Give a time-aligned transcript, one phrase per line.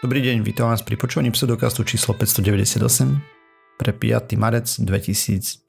[0.00, 3.20] Dobrý deň, vítam vás pri počúvaní pseudokastu číslo 598
[3.76, 4.32] pre 5.
[4.40, 5.68] marec 2023.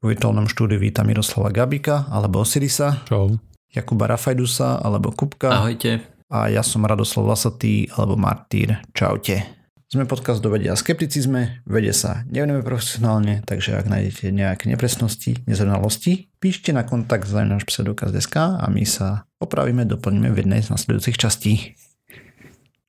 [0.00, 3.04] V virtuálnom štúdiu vítam Miroslava Gabika alebo Osirisa.
[3.04, 3.36] Čau.
[3.76, 5.52] Jakuba Rafajdusa alebo Kupka.
[5.52, 6.00] Ahojte.
[6.32, 8.80] A ja som Radoslav Lasatý alebo Martýr.
[8.96, 9.52] Čaute.
[9.84, 15.44] Sme podcast do vedia a skepticizme, vede sa nevenujeme profesionálne, takže ak nájdete nejaké nepresnosti,
[15.44, 20.72] nezrovnalosti, píšte na kontakt za náš pseudokaz.sk a my sa opravíme, doplníme v jednej z
[20.72, 21.76] nasledujúcich častí.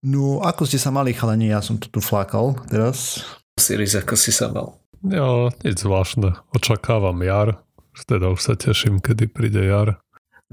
[0.06, 1.50] No, ako ste sa mali, chalani?
[1.50, 3.26] Ja som to tu flákal teraz.
[3.58, 4.78] Siris, ako si sa mal?
[5.02, 6.38] Ja, nič zvláštne.
[6.54, 7.66] Očakávam jar.
[8.06, 9.98] Teda už sa teším, kedy príde jar.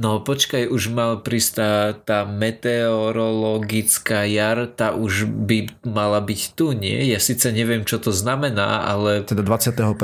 [0.00, 6.72] No počkaj, už mal prísť tá, tá meteorologická jar, tá už by mala byť tu,
[6.72, 7.12] nie?
[7.12, 9.20] Ja síce neviem, čo to znamená, ale...
[9.28, 10.00] Teda 21.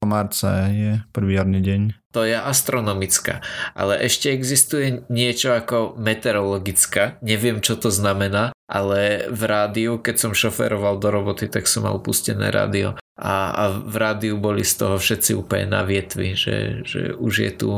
[0.00, 2.08] marca je prvý jarný deň.
[2.16, 3.44] To je astronomická.
[3.76, 7.20] Ale ešte existuje niečo ako meteorologická.
[7.20, 11.96] Neviem, čo to znamená, ale v rádiu, keď som šoferoval do roboty, tak som mal
[12.04, 13.00] pustené rádio.
[13.16, 17.52] A, a v rádiu boli z toho všetci úplne na vietvi, že, že už je
[17.56, 17.68] tu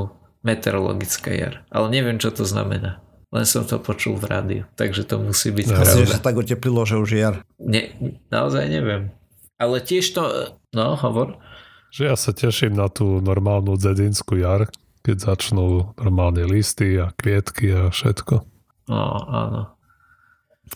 [0.43, 1.63] meteorologická jar.
[1.71, 3.01] Ale neviem, čo to znamená.
[3.31, 5.97] Len som to počul v rádiu, takže to musí byť ja, pravda.
[6.03, 7.37] že sa tak oteplilo, že už je jar.
[7.63, 7.95] Ne,
[8.27, 9.15] naozaj neviem.
[9.55, 10.23] Ale tiež to...
[10.75, 11.39] No, hovor.
[11.95, 14.67] Že ja sa teším na tú normálnu dzedinskú jar,
[15.07, 18.43] keď začnú normálne listy a kvietky a všetko.
[18.91, 19.79] No, áno.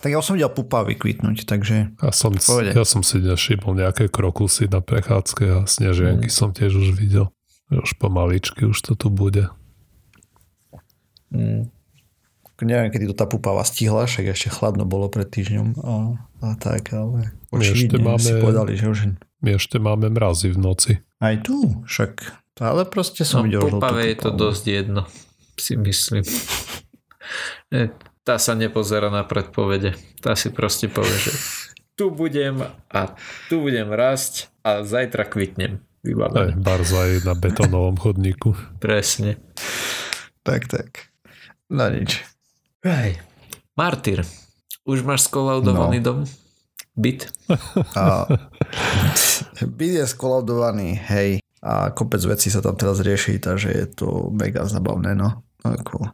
[0.03, 1.95] Tak ja som videl pupa vykvitnúť, takže...
[1.99, 6.35] Ja som, ja som si nevšimol nejaké krokusy na prechádzke a snežienky mm.
[6.35, 7.31] som tiež už videl.
[7.71, 9.49] Už pomaličky už to tu bude.
[11.31, 11.71] Mm.
[12.63, 15.95] Neviem, kedy to tá pupava stihla, však ešte chladno bolo pred týždňom a,
[16.39, 18.99] a tak, ale ešte máme, si povedali, že už...
[19.43, 20.93] My ešte máme mrazy v noci.
[21.19, 25.03] Aj tu, však ale proste som no, videl pupave je to dosť jedno,
[25.59, 26.23] si myslím.
[28.25, 30.01] Tá sa nepozera na predpovede.
[30.25, 31.37] Tá si proste povie, že
[31.93, 32.57] tu budem
[32.89, 33.01] a
[33.53, 36.57] tu budem rásť a zajtra kvitnem vybavené.
[36.57, 38.57] Aj barzaj na betonovom chodníku.
[38.81, 39.37] Presne.
[40.41, 41.13] Tak, tak.
[41.69, 42.25] No nič.
[42.81, 43.21] Hej.
[43.77, 44.25] Martyr,
[44.89, 46.05] už máš skolaudovaný no.
[46.09, 46.19] dom?
[46.97, 47.29] Byt?
[47.93, 48.25] A,
[49.69, 51.45] byt je skolaudovaný, hej.
[51.61, 55.45] A kopec vecí sa tam teraz rieši, takže je to mega zabavné, no.
[55.61, 56.09] Ako...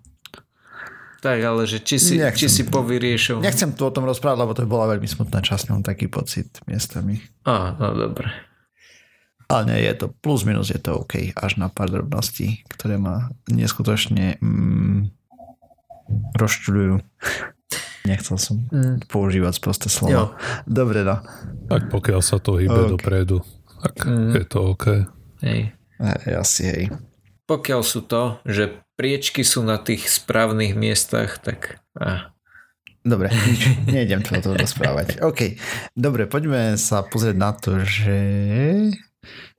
[1.20, 3.44] Tak, ale že či si, nechcem, či si povyriešil.
[3.44, 7.20] Nechcem tu o tom rozprávať, lebo to bola veľmi smutná časť, mám taký pocit miestami.
[7.44, 8.32] Á, no dobre.
[9.50, 13.34] Ale nie, je to plus minus, je to OK, až na pár drobností, ktoré ma
[13.50, 15.10] neskutočne mm,
[16.38, 17.02] rozčuľujú.
[18.08, 19.10] Nechcel som mm.
[19.10, 20.14] používať prosté slovo.
[20.14, 20.24] Jo.
[20.64, 21.20] Dobre, no.
[21.68, 22.92] Tak pokiaľ sa to hýbe okay.
[22.96, 23.36] dopredu,
[23.82, 24.32] tak mm.
[24.40, 24.86] je to OK.
[25.42, 25.74] Hej,
[26.32, 26.84] asi hej.
[27.50, 31.82] Pokiaľ sú to, že priečky sú na tých správnych miestach, tak...
[31.98, 32.30] Ah.
[33.02, 33.34] Dobre,
[33.90, 35.18] nejdem to o tom rozprávať.
[35.18, 35.58] OK,
[35.98, 38.20] dobre, poďme sa pozrieť na to, že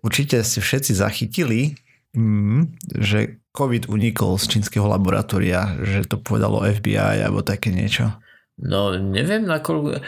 [0.02, 1.78] Určite ste všetci zachytili,
[2.18, 8.10] mm, že COVID unikol z čínskeho laboratória, že to povedalo FBI alebo také niečo.
[8.58, 10.02] No neviem nakoľko...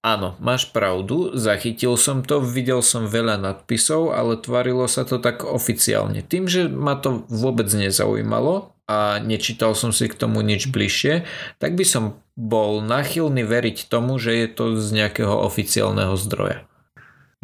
[0.00, 5.44] Áno, máš pravdu, zachytil som to, videl som veľa nadpisov, ale tvarilo sa to tak
[5.44, 6.24] oficiálne.
[6.24, 11.28] Tým, že ma to vôbec nezaujímalo a nečítal som si k tomu nič bližšie,
[11.60, 16.64] tak by som bol nachylný veriť tomu, že je to z nejakého oficiálneho zdroja.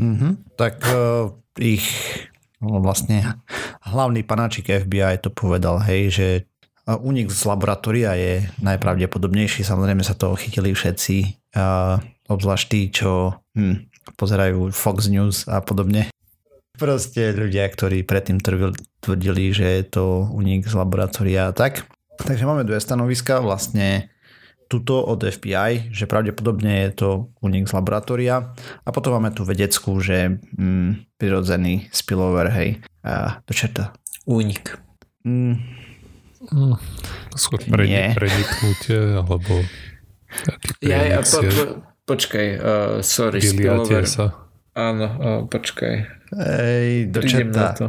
[0.01, 0.57] Mm-hmm.
[0.57, 1.85] Tak uh, ich
[2.65, 3.37] no vlastne
[3.85, 6.29] hlavný panáčik FBI to povedal, hej, že
[6.89, 9.61] únik z laboratória je najpravdepodobnejší.
[9.61, 11.17] Samozrejme sa to chytili všetci,
[11.53, 16.11] uh, obzvlášť tí, čo hm, pozerajú Fox News a podobne.
[16.77, 18.37] Proste ľudia, ktorí predtým
[19.01, 21.89] tvrdili, že je to únik z laboratória a tak.
[22.21, 24.13] Takže máme dve stanoviska, vlastne
[24.67, 27.09] tuto od FBI, že pravdepodobne je to
[27.41, 28.53] únik z laboratória.
[28.83, 32.69] A potom máme tu vedeckú, že mm, prirodzený spillover, hej,
[33.07, 33.95] a do čerta.
[34.27, 34.77] Únik.
[35.25, 35.57] Mm.
[36.47, 36.77] Mm,
[37.35, 39.67] skôr prenik, preniknutie, alebo
[40.85, 41.65] ja, ja, po, po,
[42.07, 42.63] počkaj, uh,
[43.03, 44.07] sorry, spillover.
[44.07, 44.33] sa.
[44.73, 45.95] Áno, uh, počkaj.
[46.39, 47.75] Ej, do čerta.
[47.75, 47.87] to.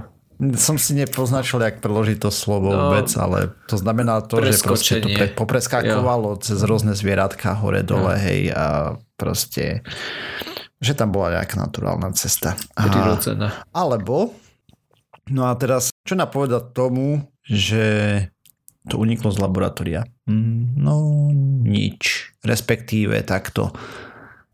[0.53, 5.01] Som si nepoznačil, jak preložiť to slovo no, vôbec, ale to znamená to, že proste
[5.01, 6.41] to pre, popreskakovalo jo.
[6.41, 8.21] cez rôzne zvieratka hore dole, jo.
[8.21, 8.65] hej, a
[9.17, 9.81] proste
[10.77, 12.53] že tam bola nejaká naturálna cesta.
[12.77, 13.65] Prirodzená.
[13.73, 14.37] Alebo,
[15.33, 17.85] no a teraz, čo napovedať tomu, že
[18.87, 20.05] to uniklo z laboratória?
[20.29, 21.27] Mm, no,
[21.65, 22.31] nič.
[22.45, 23.73] Respektíve takto.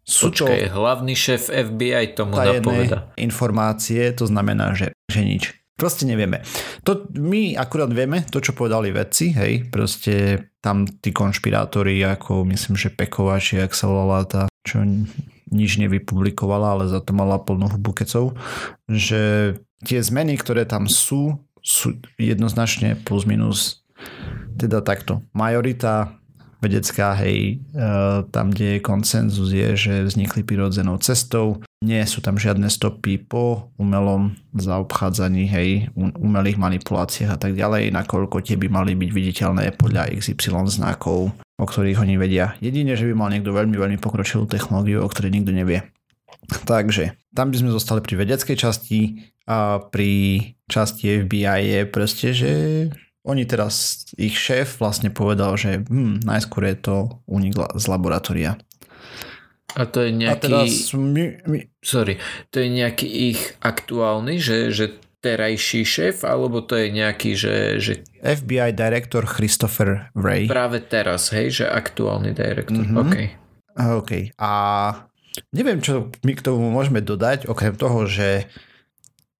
[0.03, 3.15] Sú to hlavný šéf FBI tomu napoveda.
[3.15, 5.43] informácie, to znamená, že, že nič.
[5.73, 6.45] Proste nevieme.
[6.85, 12.77] To, my akurát vieme, to čo povedali vedci, hej, proste tam tí konšpirátori, ako myslím,
[12.77, 14.85] že Peková, či ak sa volala tá, čo
[15.49, 18.37] nič nevypublikovala, ale za to mala plnú hubu kecov,
[18.85, 23.83] že tie zmeny, ktoré tam sú, sú jednoznačne plus minus
[24.55, 25.25] teda takto.
[25.33, 26.15] Majorita
[26.63, 27.83] vedecká, hej, e,
[28.31, 33.67] tam, kde je koncenzus, je, že vznikli prirodzenou cestou, nie sú tam žiadne stopy po
[33.75, 35.69] umelom zaobchádzaní, hej,
[35.99, 41.65] umelých manipuláciách a tak ďalej, nakoľko tie by mali byť viditeľné podľa XY znakov, o
[41.67, 42.55] ktorých oni vedia.
[42.63, 45.83] Jedine, že by mal niekto veľmi, veľmi pokročilú technológiu, o ktorej nikto nevie.
[46.63, 50.39] Takže tam by sme zostali pri vedeckej časti a pri
[50.71, 52.51] časti FBI je proste, že
[53.23, 56.95] oni teraz, ich šéf vlastne povedal, že hm, najskôr je to
[57.27, 58.59] unik z laboratória.
[59.73, 60.37] A to je nejaký...
[60.37, 61.59] A teraz my, my...
[61.81, 62.21] Sorry,
[62.53, 67.55] to je nejaký ich aktuálny, že, že terajší šéf, alebo to je nejaký, že...
[67.79, 67.93] že...
[68.21, 70.45] FBI direktor Christopher Wray.
[70.45, 73.01] Práve teraz, hej, že aktuálny direktor, mm-hmm.
[73.01, 73.15] OK.
[73.73, 74.11] OK.
[74.37, 74.51] A
[75.55, 78.51] neviem, čo my k tomu môžeme dodať, okrem toho, že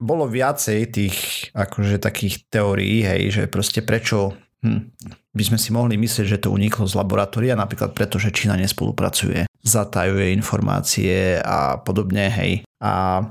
[0.04, 1.18] bolo viacej tých
[1.56, 4.92] akože takých teórií, hej, že proste prečo hm,
[5.32, 9.48] by sme si mohli myslieť, že to uniklo z laboratória, napríklad preto, že Čína nespolupracuje,
[9.64, 12.68] zatajuje informácie a podobne, hej.
[12.84, 13.24] A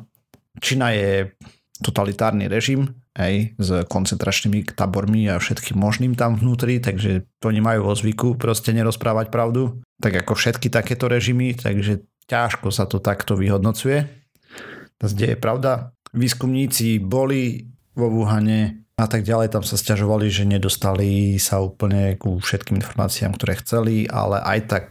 [0.59, 1.37] Čína je
[1.85, 2.89] totalitárny režim,
[3.21, 8.73] hej, s koncentračnými tábormi a všetkým možným tam vnútri, takže to nemajú vo zvyku proste
[8.73, 14.09] nerozprávať pravdu, tak ako všetky takéto režimy, takže ťažko sa to takto vyhodnocuje.
[15.03, 21.41] Kde je pravda, výskumníci boli vo Wuhane a tak ďalej, tam sa stiažovali, že nedostali
[21.41, 24.85] sa úplne ku všetkým informáciám, ktoré chceli, ale aj tak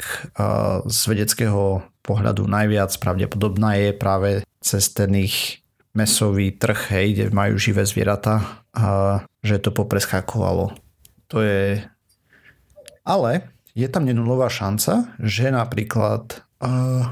[0.90, 4.30] z vedeckého pohľadu najviac pravdepodobná je práve
[4.60, 5.62] cez ten ich
[5.94, 10.74] mesový trh, hej, kde majú živé zvieratá, a že to popreskakovalo.
[11.30, 11.86] To je...
[13.06, 17.06] Ale je tam nenulová šanca, že napríklad uh,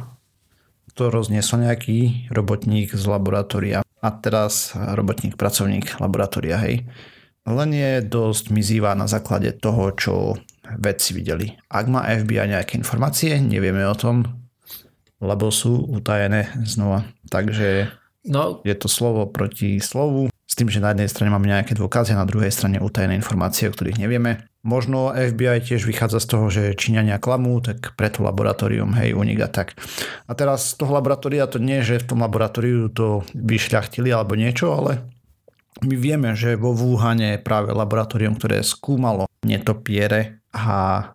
[0.95, 6.87] to rozniesol nejaký robotník z laboratória a teraz robotník, pracovník laboratória, hej.
[7.47, 10.13] Len je dosť mizivá na základe toho, čo
[10.77, 11.55] vedci videli.
[11.71, 14.27] Ak má FBI nejaké informácie, nevieme o tom,
[15.19, 17.09] lebo sú utajené znova.
[17.27, 17.89] Takže
[18.29, 18.61] no.
[18.61, 22.21] je to slovo proti slovu, s tým, že na jednej strane máme nejaké dôkazy a
[22.21, 24.48] na druhej strane utajené informácie, o ktorých nevieme.
[24.59, 29.49] Možno FBI tiež vychádza z toho, že Číňania klamú, tak preto laboratórium, hej, unik a
[29.49, 29.79] tak.
[30.27, 34.75] A teraz z toho laboratória to nie, že v tom laboratóriu to vyšľachtili alebo niečo,
[34.75, 35.07] ale
[35.79, 41.07] my vieme, že vo Wuhane je práve laboratórium, ktoré skúmalo netopiere a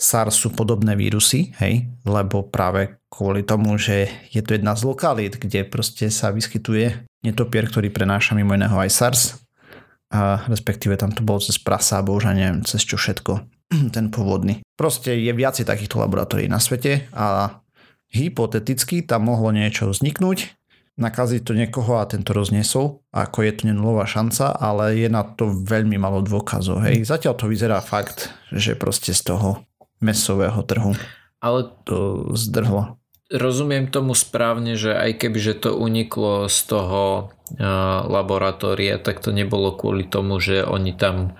[0.00, 5.38] SARS sú podobné vírusy, hej, lebo práve kvôli tomu, že je to jedna z lokalít,
[5.38, 9.22] kde proste sa vyskytuje netopier, ktorý prenáša mimo iného aj SARS,
[10.12, 13.32] a respektíve tam to bolo cez prasa, bože neviem, cez čo všetko,
[13.96, 14.60] ten pôvodný.
[14.76, 17.58] Proste je viacej takýchto laboratórií na svete a
[18.12, 20.52] hypoteticky tam mohlo niečo vzniknúť,
[21.00, 25.48] nakaziť to niekoho a tento rozniesol, ako je to nenulová šanca, ale je na to
[25.48, 26.84] veľmi malo dôkazov.
[26.84, 27.08] Hej.
[27.08, 29.64] Zatiaľ to vyzerá fakt, že proste z toho
[30.04, 30.92] mesového trhu
[31.42, 33.01] ale to zdrhlo
[33.32, 37.32] rozumiem tomu správne, že aj keby že to uniklo z toho
[38.08, 41.36] laboratória, tak to nebolo kvôli tomu, že oni tam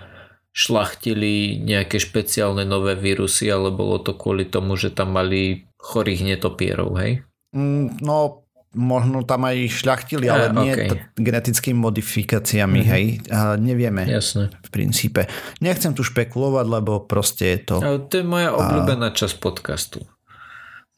[0.53, 6.93] šlachtili nejaké špeciálne nové vírusy, ale bolo to kvôli tomu, že tam mali chorých netopierov,
[7.01, 7.25] hej?
[7.57, 8.45] Mm, no,
[8.77, 10.89] možno tam aj šľachtili, ale nie okay.
[10.93, 12.93] t- genetickými modifikáciami, mm-hmm.
[12.93, 13.05] hej.
[13.33, 14.53] A nevieme Jasne.
[14.53, 15.25] v princípe.
[15.65, 17.77] Nechcem tu špekulovať, lebo proste je to...
[17.81, 19.17] Ale to je moja obľúbená a...
[19.17, 20.05] časť podcastu.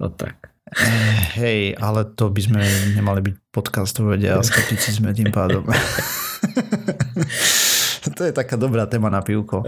[0.02, 0.53] No tak.
[1.34, 2.62] Hej, ale to by sme
[2.94, 5.66] nemali byť podcast o vede a skepticizme tým pádom.
[8.14, 9.62] to je taká dobrá téma na pivko.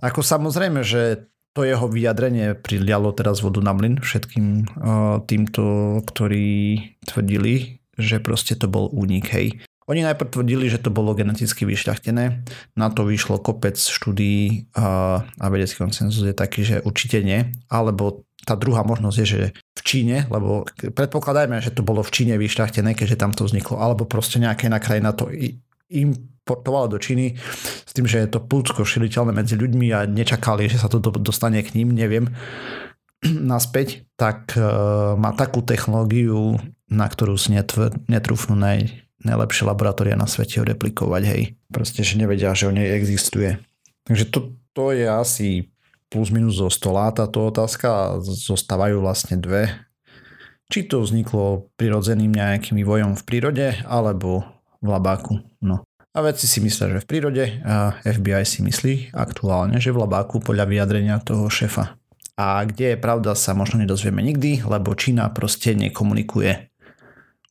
[0.00, 4.68] Ako samozrejme, že to jeho vyjadrenie prilialo teraz vodu na mlyn všetkým
[5.24, 5.64] týmto,
[6.04, 9.56] ktorí tvrdili, že proste to bol únik, hej.
[9.86, 12.42] Oni najprv tvrdili, že to bolo geneticky vyšľachtené,
[12.74, 18.25] na to vyšlo kopec štúdií a, a vedecký konsenzus je taký, že určite nie, alebo
[18.46, 19.42] tá druhá možnosť je, že
[19.74, 24.06] v Číne, lebo predpokladajme, že to bolo v Číne vyšľachtené, keďže tam to vzniklo, alebo
[24.06, 25.26] proste nejaká iná krajina to
[25.90, 27.34] importovala do Číny
[27.82, 31.58] s tým, že je to plúcko širiteľné medzi ľuďmi a nečakali, že sa to dostane
[31.66, 32.30] k ním, neviem,
[33.26, 38.94] naspäť, tak uh, má takú technológiu, na ktorú si netv- netrúfnú naj,
[39.26, 41.42] najlepšie laboratória na svete replikovať, hej.
[41.66, 43.58] Proste, že nevedia, že o nej existuje.
[44.06, 45.66] Takže to, to je asi
[46.16, 49.68] plus minus zo stola táto otázka zostávajú vlastne dve.
[50.72, 54.40] Či to vzniklo prirodzeným nejakým vývojom v prírode alebo
[54.80, 55.44] v labáku.
[55.60, 55.84] No.
[56.16, 60.40] A vedci si myslia, že v prírode a FBI si myslí aktuálne, že v labáku
[60.40, 62.00] podľa vyjadrenia toho šefa.
[62.40, 66.72] A kde je pravda sa možno nedozvieme nikdy, lebo Čína proste nekomunikuje.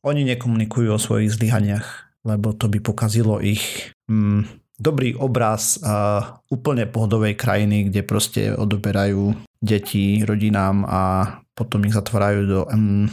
[0.02, 5.80] Oni nekomunikujú o svojich zlyhaniach, lebo to by pokazilo ich mm, dobrý obraz
[6.52, 11.02] úplne pohodovej krajiny, kde proste odoberajú deti rodinám a
[11.56, 13.08] potom ich zatvárajú do mm,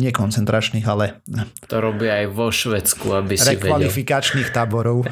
[0.00, 1.20] nie koncentračných, ale...
[1.68, 4.56] To robia aj vo Švedsku, aby si Rekvalifikačných vedel.
[4.56, 5.04] táborov.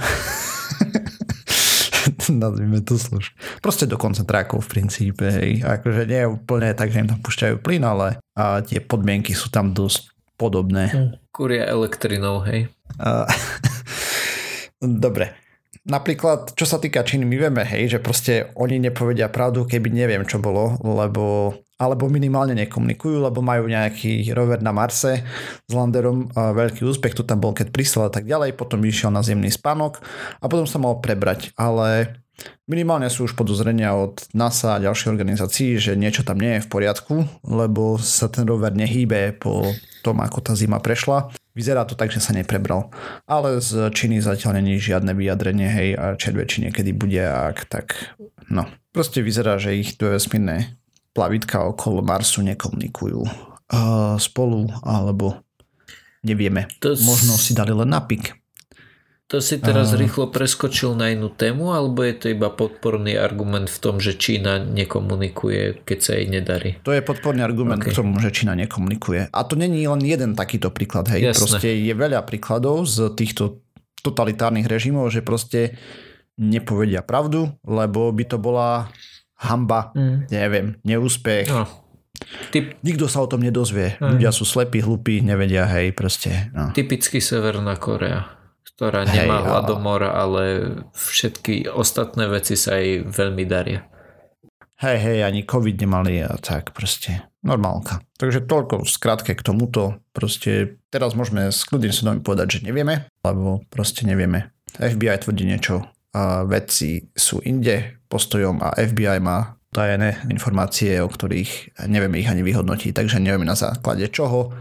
[2.33, 3.37] Nazvime to služ.
[3.61, 5.29] Proste do koncentrákov v princípe.
[5.29, 5.61] Hej.
[5.61, 9.53] Akože nie je úplne tak, že im tam púšťajú plyn, ale a tie podmienky sú
[9.53, 10.09] tam dosť
[10.41, 10.89] podobné.
[10.89, 11.11] Hm.
[11.29, 12.73] Kúria elektrinou, hej.
[15.05, 15.50] Dobre.
[15.91, 20.23] Napríklad, čo sa týka Číny, my vieme, hej, že proste oni nepovedia pravdu, keby neviem,
[20.23, 25.25] čo bolo, lebo alebo minimálne nekomunikujú, lebo majú nejaký rover na Marse
[25.65, 29.25] s landerom, veľký úspech, tu tam bol, keď prislel a tak ďalej, potom išiel na
[29.25, 30.05] zemný spánok
[30.39, 32.21] a potom sa mal prebrať, ale
[32.69, 36.71] minimálne sú už podozrenia od NASA a ďalších organizácií, že niečo tam nie je v
[36.71, 39.65] poriadku, lebo sa ten rover nehýbe po
[40.05, 41.33] tom, ako tá zima prešla.
[41.61, 42.89] Vyzerá to tak, že sa neprebral.
[43.29, 48.17] Ale z Číny zatiaľ není žiadne vyjadrenie, hej, a červe či niekedy bude, ak tak,
[48.49, 48.65] no.
[48.97, 50.81] Proste vyzerá, že ich dve vesmírne
[51.13, 55.37] plavitka okolo Marsu nekomunikujú uh, spolu, alebo
[56.25, 56.65] nevieme.
[56.81, 58.40] To Možno si dali len napik.
[59.31, 63.71] To si teraz uh, rýchlo preskočil na inú tému, alebo je to iba podporný argument
[63.71, 66.83] v tom, že Čína nekomunikuje, keď sa jej nedarí?
[66.83, 67.95] To je podporný argument okay.
[67.95, 69.31] k tomu, že Čína nekomunikuje.
[69.31, 71.07] A to není len jeden takýto príklad.
[71.15, 71.31] Hej.
[71.39, 73.63] Proste je veľa príkladov z týchto
[74.03, 75.79] totalitárnych režimov, že proste
[76.35, 78.91] nepovedia pravdu, lebo by to bola
[79.47, 80.27] hamba, mm.
[80.27, 81.47] neviem, neúspech.
[81.47, 81.71] No.
[82.51, 82.83] Typ...
[82.83, 83.95] Nikto sa o tom nedozvie.
[84.03, 84.19] Mm.
[84.19, 86.51] Ľudia sú slepí, hlupí, nevedia, hej, proste.
[86.51, 86.75] No.
[86.75, 88.40] Typicky Severná Korea
[88.81, 93.85] ktorá Hej, nemá hladomor, ale všetky ostatné veci sa jej veľmi daria.
[94.81, 97.29] Hej, hej, ani COVID nemali a tak proste.
[97.45, 98.01] Normálka.
[98.17, 100.01] Takže toľko skrátke k tomuto.
[100.17, 104.49] Proste teraz môžeme s kľudným súdom povedať, že nevieme, lebo proste nevieme.
[104.81, 105.85] FBI tvrdí niečo
[106.17, 112.41] a vedci sú inde postojom a FBI má tajené informácie, o ktorých nevieme ich ani
[112.41, 114.57] vyhodnotiť, takže nevieme na základe čoho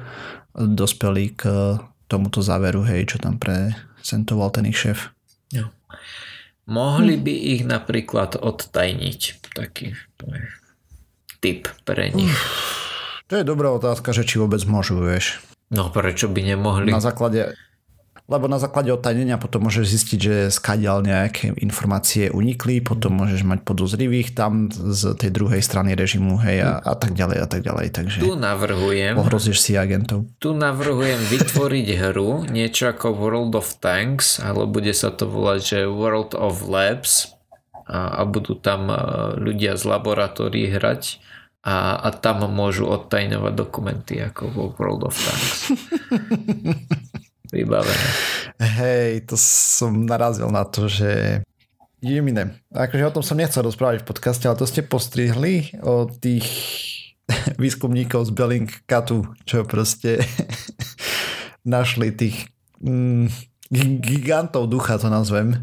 [0.51, 1.43] dospeli k
[2.11, 5.11] tomuto záveru, hej, čo tam pre prezentoval ten ich šéf.
[5.51, 5.67] Jo.
[6.69, 9.19] Mohli by ich napríklad odtajniť.
[9.57, 9.97] Taký
[11.43, 12.33] tip pre nich.
[13.29, 15.41] To je dobrá otázka, že či vôbec môžu, vieš.
[15.69, 16.89] No prečo by nemohli?
[16.89, 17.53] Na základe,
[18.29, 23.65] lebo na základe odtajnenia potom môžeš zistiť, že skadiaľ nejaké informácie unikli, potom môžeš mať
[23.65, 27.87] podozrivých tam z tej druhej strany režimu, hej, a, a tak ďalej a tak ďalej.
[27.89, 29.17] Takže tu navrhujem...
[29.17, 30.29] Ohrozíš si agentov.
[30.37, 35.79] Tu navrhujem vytvoriť hru, niečo ako World of Tanks, ale bude sa to volať, že
[35.89, 37.33] World of Labs
[37.89, 38.93] a, a budú tam
[39.41, 41.17] ľudia z laboratórií hrať
[41.65, 45.73] a, a tam môžu odtajňovať dokumenty ako vo World of Tanks.
[47.49, 48.07] vybavené.
[48.59, 51.41] Hej, to som narazil na to, že
[51.99, 56.47] Jemine, akože o tom som nechcel rozprávať v podcaste, ale to ste postrihli o tých
[57.61, 60.23] výskumníkov z Bellingcatu, čo proste
[61.67, 62.47] našli tých
[62.79, 63.27] mm,
[63.99, 65.59] gigantov ducha, to nazvem,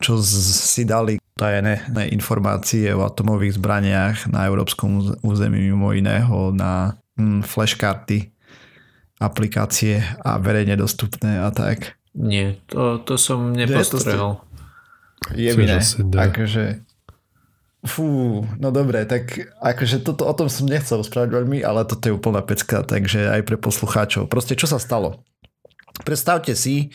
[0.00, 7.44] čo si dali tajené informácie o atomových zbraniach na európskom území mimo iného na mm,
[7.44, 8.32] flashkarty
[9.20, 12.00] aplikácie a verejne dostupné a tak.
[12.16, 14.42] Nie, to, to som nepostrehol.
[15.36, 15.68] Je mi
[16.16, 16.80] akože
[17.80, 22.16] Fú, no dobre, tak akože toto, o tom som nechcel rozprávať veľmi, ale toto je
[22.16, 24.28] úplná pecka, takže aj pre poslucháčov.
[24.28, 25.24] Proste čo sa stalo?
[26.04, 26.92] Predstavte si,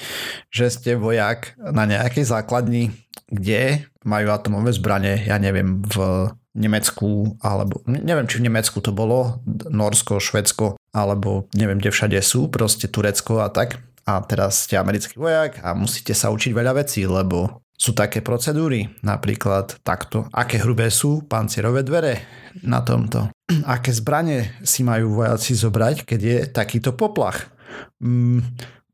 [0.53, 2.93] že ste vojak na nejakej základni,
[3.33, 9.43] kde majú atomové zbranie, ja neviem, v Nemecku, alebo neviem, či v Nemecku to bolo,
[9.67, 13.83] Norsko, Švedsko, alebo neviem, kde všade sú, proste Turecko a tak.
[14.05, 18.87] A teraz ste americký vojak a musíte sa učiť veľa vecí, lebo sú také procedúry,
[19.03, 22.23] napríklad takto, aké hrubé sú pancierové dvere
[22.63, 23.27] na tomto,
[23.75, 27.51] aké zbranie si majú vojaci zobrať, keď je takýto poplach.
[27.99, 28.39] Mm,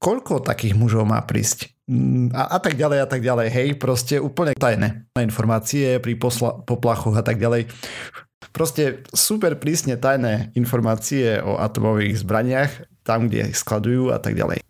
[0.02, 1.70] koľko takých mužov má prísť?
[1.92, 6.64] Mm, a, a tak ďalej a tak ďalej, hej, proste úplne tajné informácie pri posla,
[6.64, 7.68] poplachoch a tak ďalej.
[8.56, 12.72] Proste super prísne tajné informácie o atomových zbraniach,
[13.04, 14.64] tam, kde ich skladujú a tak ďalej.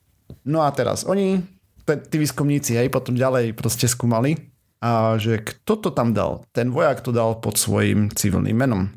[0.49, 1.45] No a teraz oni,
[1.85, 4.41] tí výskumníci, aj potom ďalej proste skúmali,
[4.81, 6.41] a že kto to tam dal.
[6.57, 8.89] Ten vojak to dal pod svojim civilným menom.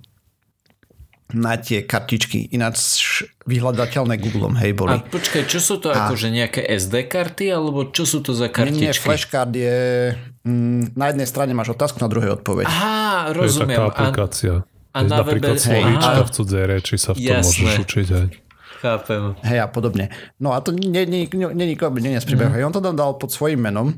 [1.32, 2.52] Na tie kartičky.
[2.52, 5.00] Ináč vyhľadateľné Googlem, hej, boli.
[5.00, 6.06] A počkaj, čo sú to a...
[6.06, 8.84] akože nejaké SD karty, alebo čo sú to za kartičky?
[8.84, 10.12] Nie, flashcard je...
[10.44, 12.68] Mm, na jednej strane máš otázku, na druhej odpoveď.
[12.68, 13.80] Aha, rozumiem.
[13.80, 14.54] To je taká aplikácia.
[14.92, 15.64] A, a na napríklad webe...
[15.64, 17.48] Slovíčka v cudzej reči sa v tom Jasné.
[17.48, 18.26] môžeš učiť aj.
[18.84, 19.22] Chápem.
[19.40, 20.12] Hej a podobne.
[20.36, 22.68] No a to nie, nie, nie, nie, mm.
[22.68, 23.96] On to tam dal pod svojím menom.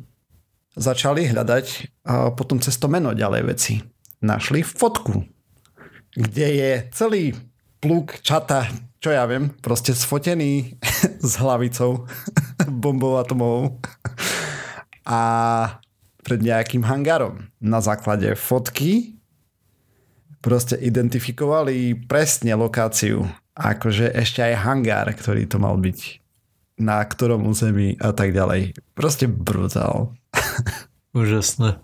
[0.79, 1.67] Začali hľadať
[2.07, 3.83] a potom cez to meno ďalej veci.
[4.23, 5.36] Našli fotku
[6.17, 7.25] kde je celý
[7.79, 8.67] pluk čata,
[8.99, 10.81] čo ja viem, proste sfotený
[11.29, 12.09] s hlavicou
[12.83, 13.79] bombou atomovou
[15.07, 15.21] a
[16.27, 17.47] pred nejakým hangarom.
[17.63, 19.15] Na základe fotky
[20.43, 23.31] proste identifikovali presne lokáciu.
[23.55, 26.19] Akože ešte aj hangár, ktorý to mal byť.
[26.83, 28.75] Na ktorom území a tak ďalej.
[28.93, 30.13] Proste brutál.
[31.17, 31.81] Úžasné.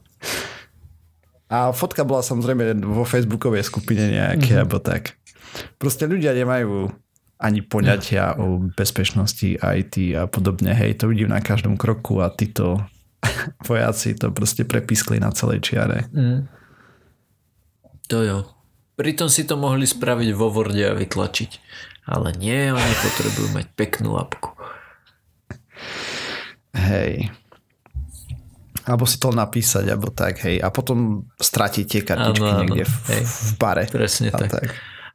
[1.52, 4.62] A fotka bola samozrejme vo facebookovej skupine nejaké, mm-hmm.
[4.64, 5.20] alebo tak.
[5.76, 6.88] Proste ľudia nemajú
[7.36, 10.72] ani poňatia o bezpečnosti IT a podobne.
[10.72, 12.80] Hej, to vidím na každom kroku a títo
[13.68, 16.08] vojaci to proste prepískli na celej čiare.
[16.16, 16.48] Mm.
[18.08, 18.38] To jo.
[18.96, 21.50] Pritom si to mohli spraviť vo Worde a vytlačiť.
[22.08, 24.56] Ale nie, oni potrebujú mať peknú apku.
[26.72, 27.41] Hej
[28.82, 30.58] alebo si to napísať, alebo tak, hej.
[30.58, 33.22] A potom stratíte kartičky ano, niekde v, hej.
[33.22, 33.84] v bare.
[33.86, 34.50] Presne tak.
[34.50, 34.68] tak.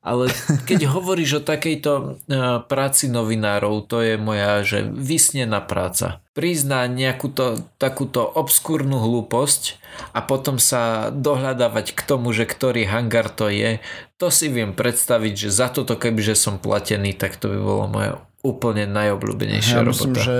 [0.07, 0.31] Ale
[0.69, 6.23] keď hovoríš o takejto uh, práci novinárov, to je moja, že vysnená práca.
[6.31, 9.81] Prizná nejakú to, takúto obskúrnu hlúposť
[10.15, 13.83] a potom sa dohľadávať k tomu, že ktorý hangar to je,
[14.15, 18.11] to si viem predstaviť, že za toto kebyže som platený, tak to by bolo moja
[18.45, 20.07] úplne najobľúbenejšia ja robota.
[20.07, 20.37] Myslím, že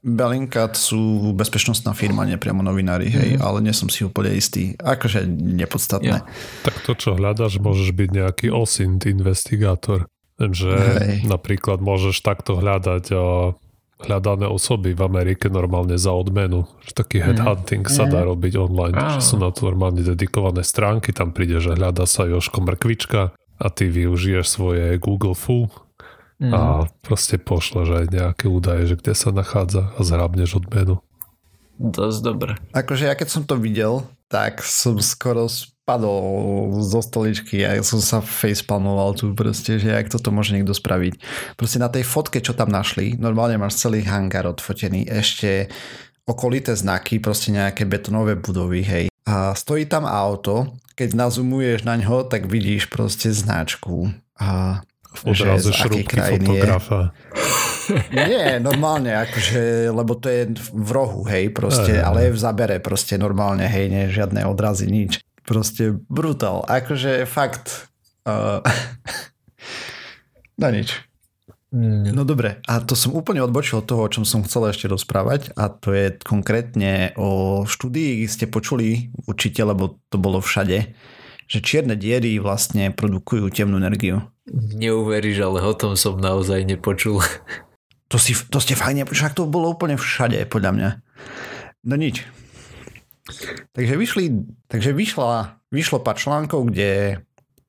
[0.00, 3.44] Bellingcat sú bezpečnostná firma, nepriamo novinári, hej, mm.
[3.44, 4.72] ale nie som si úplne istý.
[4.80, 6.24] Akože nepodstatné.
[6.24, 6.28] Ja.
[6.64, 10.08] Tak to, čo hľadaš, môžeš byť nejaký OSINT investigátor.
[10.40, 11.16] Že hej.
[11.28, 13.60] napríklad môžeš takto hľadať o
[14.00, 16.64] hľadané osoby v Amerike normálne za odmenu.
[16.80, 17.24] Že taký mhm.
[17.28, 17.92] headhunting mm.
[17.92, 18.96] sa dá robiť online.
[18.96, 19.20] Ah.
[19.20, 23.66] Že sú na to normálne dedikované stránky, tam príde, že hľada sa Joško Mrkvička a
[23.68, 25.68] ty využiješ svoje Google Full
[26.40, 26.52] mm.
[26.52, 31.04] a proste pošleš aj nejaké údaje, že kde sa nachádza a zhrabneš odmenu.
[31.80, 32.52] Dosť dobre.
[32.76, 38.04] Akože ja keď som to videl, tak som skoro spadol zo stoličky a ja som
[38.04, 41.18] sa facepalmoval tu proste, že jak toto môže niekto spraviť.
[41.56, 45.72] Proste na tej fotke, čo tam našli, normálne máš celý hangár odfotený, ešte
[46.28, 49.04] okolité znaky, proste nejaké betonové budovy, hej.
[49.26, 54.14] A stojí tam auto, keď nazumuješ na ňo, tak vidíš proste značku.
[54.38, 54.80] A
[55.24, 57.10] Odrazu šrubky fotografa.
[58.14, 62.76] Nie, normálne, akože, lebo to je v rohu, hej, proste, Aj, ale je v zabere,
[62.78, 65.18] proste normálne, hej, nie, žiadne odrazy, nič.
[65.42, 67.90] Proste brutál, akože fakt.
[68.22, 68.62] Uh,
[70.62, 71.10] no nič.
[71.70, 72.14] Mm.
[72.14, 75.54] No dobre, a to som úplne odbočil od toho, o čom som chcel ešte rozprávať
[75.54, 80.90] a to je konkrétne o štúdii, ste počuli určite, lebo to bolo všade,
[81.50, 84.22] že čierne diery vlastne produkujú temnú energiu.
[84.54, 87.18] Neuveríš, ale o tom som naozaj nepočul.
[88.06, 90.88] To, si, to ste fajne, však to bolo úplne všade, podľa mňa.
[91.86, 92.22] No nič.
[93.70, 94.24] Takže, vyšli,
[94.66, 97.22] takže vyšla, vyšlo pár článkov, kde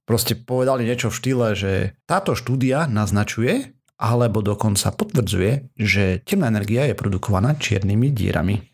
[0.06, 6.90] proste povedali niečo v štýle, že táto štúdia naznačuje, alebo dokonca potvrdzuje, že temná energia
[6.90, 8.66] je produkovaná čiernymi dierami.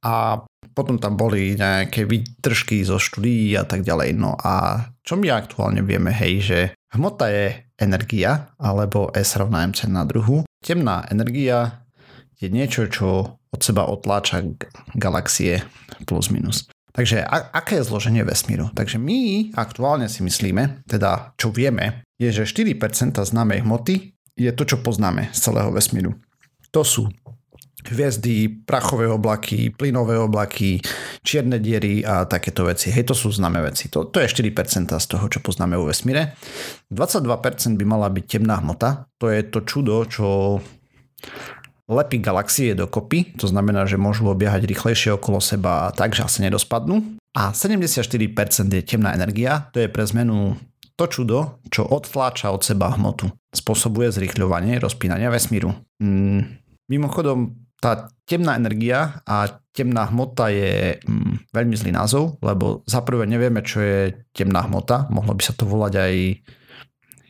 [0.00, 0.40] A
[0.74, 4.16] potom tam boli nejaké výtržky zo štúdií a tak ďalej.
[4.16, 6.58] No a čo my aktuálne vieme, hej, že
[6.94, 10.44] hmota je energia, alebo S rovná mc na druhu.
[10.60, 11.84] Temná energia
[12.40, 14.46] je niečo, čo od seba otláča
[14.94, 15.64] galaxie
[16.06, 16.70] plus minus.
[16.90, 18.70] Takže a, aké je zloženie vesmíru?
[18.74, 24.62] Takže my aktuálne si myslíme, teda čo vieme, je, že 4% známej hmoty je to,
[24.66, 26.18] čo poznáme z celého vesmíru.
[26.74, 27.10] To sú
[27.88, 30.80] hviezdy, prachové oblaky, plynové oblaky,
[31.24, 32.92] čierne diery a takéto veci.
[32.92, 33.88] Hej, to sú známe veci.
[33.88, 36.36] To, to je 4% z toho, čo poznáme vo vesmíre.
[36.92, 39.08] 22% by mala byť temná hmota.
[39.16, 40.26] To je to čudo, čo
[41.90, 43.34] lepí galaxie dokopy.
[43.42, 47.18] To znamená, že môžu obiehať rýchlejšie okolo seba tak, že asi nedospadnú.
[47.34, 48.14] A 74%
[48.70, 49.70] je temná energia.
[49.74, 50.58] To je pre zmenu
[50.94, 51.38] to čudo,
[51.72, 53.32] čo odtláča od seba hmotu.
[53.50, 55.72] Spôsobuje zrýchľovanie rozpínania vesmíru.
[55.96, 56.60] Mm,
[56.92, 63.24] mimochodom, tá temná energia a temná hmota je mm, veľmi zlý názov, lebo za prvé
[63.24, 64.00] nevieme, čo je
[64.36, 65.08] temná hmota.
[65.08, 66.14] Mohlo by sa to volať aj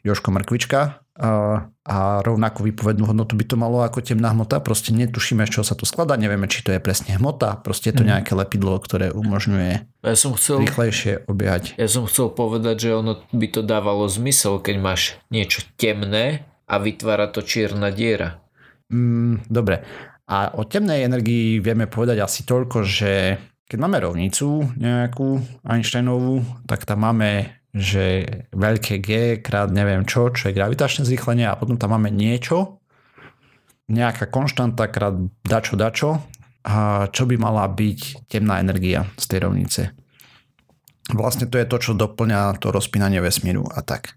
[0.03, 4.63] Joško Mrkvička, a, rovnakú výpovednú hodnotu by to malo ako temná hmota.
[4.65, 7.61] Proste netušíme, z čoho sa to skladá, nevieme, či to je presne hmota.
[7.61, 8.11] Proste je to mhm.
[8.17, 11.77] nejaké lepidlo, ktoré umožňuje ja som chcel, rýchlejšie obiehať.
[11.77, 16.81] Ja som chcel povedať, že ono by to dávalo zmysel, keď máš niečo temné a
[16.81, 18.41] vytvára to čierna diera.
[18.89, 19.85] Mm, dobre.
[20.31, 23.35] A o temnej energii vieme povedať asi toľko, že
[23.67, 29.11] keď máme rovnicu nejakú Einsteinovú, tak tam máme, že veľké G
[29.43, 32.79] krát neviem čo, čo je gravitačné zrýchlenie a potom tam máme niečo,
[33.91, 36.23] nejaká konštanta krát dačo dačo,
[36.63, 39.83] a čo by mala byť temná energia z tej rovnice.
[41.11, 44.15] Vlastne to je to, čo doplňa to rozpínanie vesmíru a tak.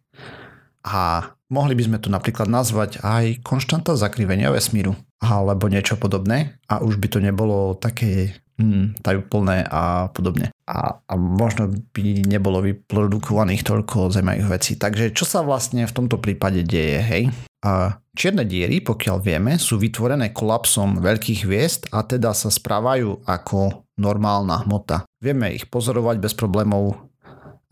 [0.84, 6.84] A mohli by sme to napríklad nazvať aj konštanta zakrivenia vesmíru alebo niečo podobné a
[6.84, 10.52] už by to nebolo také mm, tajúplné a podobne.
[10.68, 14.74] A, a možno by nebolo vyprodukovaných toľko zemajých vecí.
[14.76, 17.24] Takže čo sa vlastne v tomto prípade deje, hej?
[17.64, 23.88] A čierne diery, pokiaľ vieme, sú vytvorené kolapsom veľkých hviezd a teda sa správajú ako
[23.96, 25.08] normálna hmota.
[25.24, 27.13] Vieme ich pozorovať bez problémov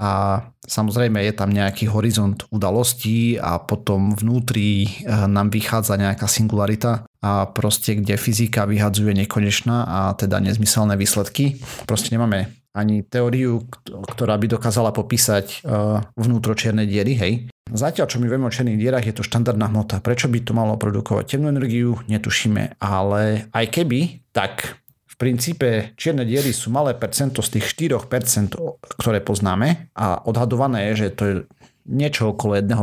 [0.02, 7.06] a samozrejme je tam nejaký horizont udalostí a potom vnútri eh, nám vychádza nejaká singularita
[7.22, 11.62] a proste kde fyzika vyhadzuje nekonečná a teda nezmyselné výsledky.
[11.86, 17.34] Proste nemáme ani teóriu, ktorá by dokázala popísať eh, vnútro čiernej diery, hej.
[17.72, 20.04] Zatiaľ, čo my vieme o čiernych dierach, je to štandardná hmota.
[20.04, 22.82] Prečo by to malo produkovať temnú energiu, netušíme.
[22.84, 24.81] Ale aj keby, tak
[25.22, 28.58] princípe čierne diery sú malé percento z tých 4%,
[28.98, 31.36] ktoré poznáme a odhadované je, že to je
[31.86, 32.74] niečo okolo 1%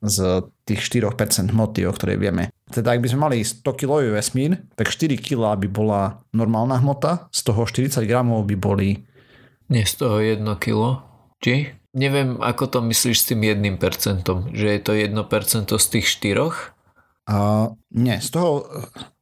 [0.00, 0.16] z
[0.64, 2.48] tých 4% hmoty, o ktorej vieme.
[2.72, 7.28] Teda ak by sme mali 100 kg vesmír, tak 4 kg by bola normálna hmota,
[7.28, 9.04] z toho 40 gramov by boli...
[9.68, 11.04] Nie z toho 1 kg?
[11.44, 11.76] Či?
[11.92, 13.76] Neviem, ako to myslíš s tým 1%,
[14.56, 15.12] že je to 1%
[15.68, 16.72] z tých 4?
[17.22, 18.66] Uh, nie, z toho,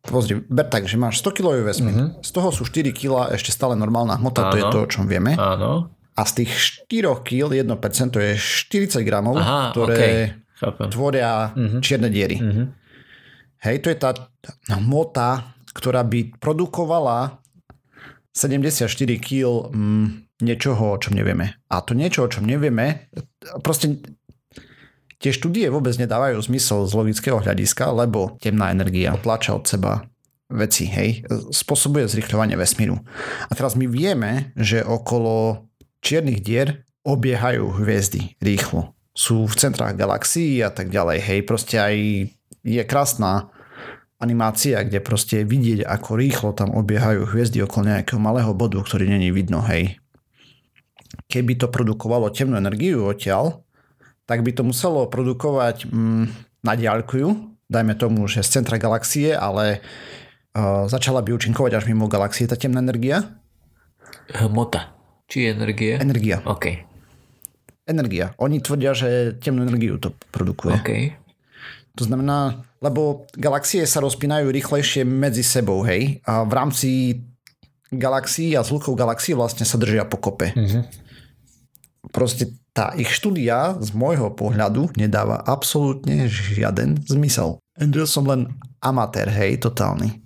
[0.05, 2.11] pozri, ber tak, že máš 100 kg vesmír, uh-huh.
[2.25, 4.53] z toho sú 4 kg ešte stále normálna hmota, Áno.
[4.53, 5.37] to je to, o čom vieme.
[5.37, 5.93] Áno.
[6.17, 10.89] A z tých 4 kg 1% je 40 gramov, Aha, ktoré okay.
[10.89, 11.81] tvoria uh-huh.
[11.85, 12.41] čierne diery.
[12.41, 12.67] Uh-huh.
[13.61, 14.11] Hej, to je tá
[14.73, 17.41] hmota, ktorá by produkovala
[18.33, 18.89] 74
[19.21, 20.07] kg mm,
[20.41, 21.61] niečoho, o čom nevieme.
[21.69, 23.13] A to niečo, o čom nevieme,
[23.61, 24.01] proste
[25.21, 30.09] Tie štúdie vôbec nedávajú zmysel z logického hľadiska, lebo temná energia tlača od seba
[30.49, 32.99] veci, hej, spôsobuje zrychľovanie vesmíru.
[33.47, 35.69] A teraz my vieme, že okolo
[36.01, 38.97] čiernych dier obiehajú hviezdy rýchlo.
[39.13, 41.95] Sú v centrách galaxií a tak ďalej, hej, proste aj
[42.65, 43.53] je krásna
[44.21, 49.29] animácia, kde proste vidieť, ako rýchlo tam obiehajú hviezdy okolo nejakého malého bodu, ktorý není
[49.33, 50.01] vidno, hej.
[51.29, 53.65] Keby to produkovalo temnú energiu odtiaľ,
[54.31, 56.25] tak by to muselo produkovať mm,
[56.63, 59.83] na diaľku, dajme tomu, že z centra galaxie, ale
[60.55, 63.27] uh, začala by účinkovať až mimo galaxie tá temná energia.
[64.39, 64.95] Hmota.
[65.27, 65.99] Či energie?
[65.99, 66.47] Energia.
[66.47, 66.87] OK.
[67.91, 68.31] Energia.
[68.39, 70.79] Oni tvrdia, že temnú energiu to produkuje.
[70.79, 70.91] OK.
[71.99, 76.91] To znamená, lebo galaxie sa rozpínajú rýchlejšie medzi sebou, hej, a v rámci
[77.91, 80.55] galaxií a zhlukov galaxií vlastne sa držia pokope.
[80.55, 80.83] Mm-hmm.
[82.15, 87.59] Proste tá ich štúdia z môjho pohľadu nedáva absolútne žiaden zmysel.
[87.81, 88.55] Ja som len
[88.85, 90.21] amatér, hej, totálny.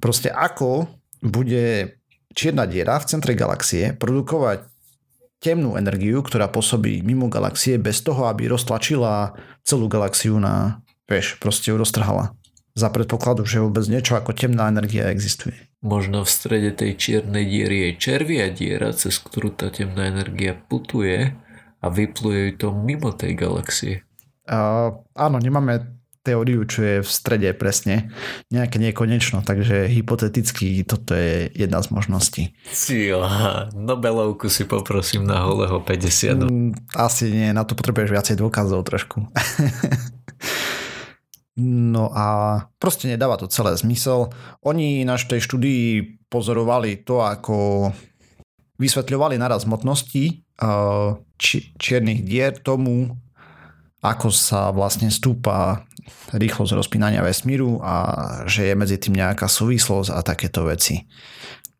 [0.00, 0.88] Proste ako
[1.20, 1.98] bude
[2.32, 4.64] čierna diera v centre galaxie produkovať
[5.40, 9.34] temnú energiu, ktorá pôsobí mimo galaxie bez toho, aby roztlačila
[9.64, 12.36] celú galaxiu na, vieš, proste ju roztrhala.
[12.76, 15.58] Za predpokladu, že vôbec niečo ako temná energia existuje.
[15.82, 21.34] Možno v strede tej čiernej diery je červia diera, cez ktorú tá temná energia putuje
[21.80, 24.04] a vypluje to mimo tej galaxie.
[24.44, 28.12] Uh, áno, nemáme teóriu, čo je v strede presne.
[28.52, 32.42] Nejaké nekonečno, takže hypoteticky toto je jedna z možností.
[32.68, 36.44] Cíla, Nobelovku si poprosím na holého 50.
[36.44, 39.24] Mm, asi nie, na to potrebuješ viacej dôkazov trošku.
[41.96, 42.26] no a
[42.76, 44.28] proste nedáva to celé zmysel.
[44.60, 47.88] Oni na tej štúdii pozorovali to, ako
[48.76, 50.44] vysvetľovali naraz hmotnosti
[51.40, 53.16] či, čiernych dier tomu,
[54.00, 55.84] ako sa vlastne stúpa
[56.32, 57.94] rýchlosť rozpínania vesmíru a
[58.48, 61.04] že je medzi tým nejaká súvislosť a takéto veci.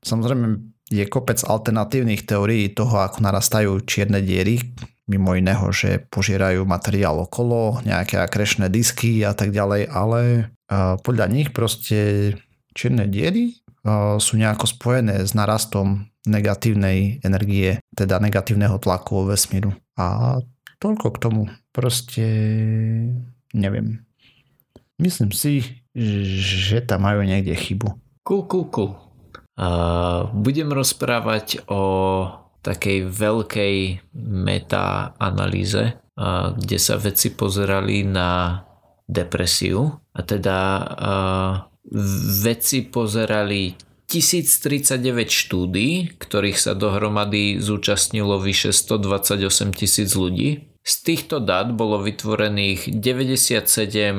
[0.05, 0.47] Samozrejme
[0.91, 4.59] je kopec alternatívnych teórií toho, ako narastajú čierne diery,
[5.07, 10.51] mimo iného, že požierajú materiál okolo, nejaké akrešné disky a tak ďalej, ale
[11.03, 12.35] podľa nich proste
[12.75, 13.59] čierne diery
[14.19, 19.73] sú nejako spojené s narastom negatívnej energie, teda negatívneho tlaku vo vesmíru.
[19.97, 20.37] A
[20.81, 21.43] toľko k tomu.
[21.71, 22.27] Proste
[23.55, 24.03] neviem.
[25.01, 27.97] Myslím si, že tam majú niekde chybu.
[28.27, 28.93] Cool, cool, cool.
[29.57, 31.83] Uh, budem rozprávať o
[32.61, 33.77] takej veľkej
[34.21, 38.61] meta-analýze, uh, kde sa veci pozerali na
[39.09, 39.89] depresiu.
[40.13, 41.53] A teda uh,
[42.45, 43.73] veci pozerali
[44.11, 50.67] 1039 štúdí, ktorých sa dohromady zúčastnilo vyše 128 tisíc ľudí.
[50.83, 53.63] Z týchto dát bolo vytvorených 97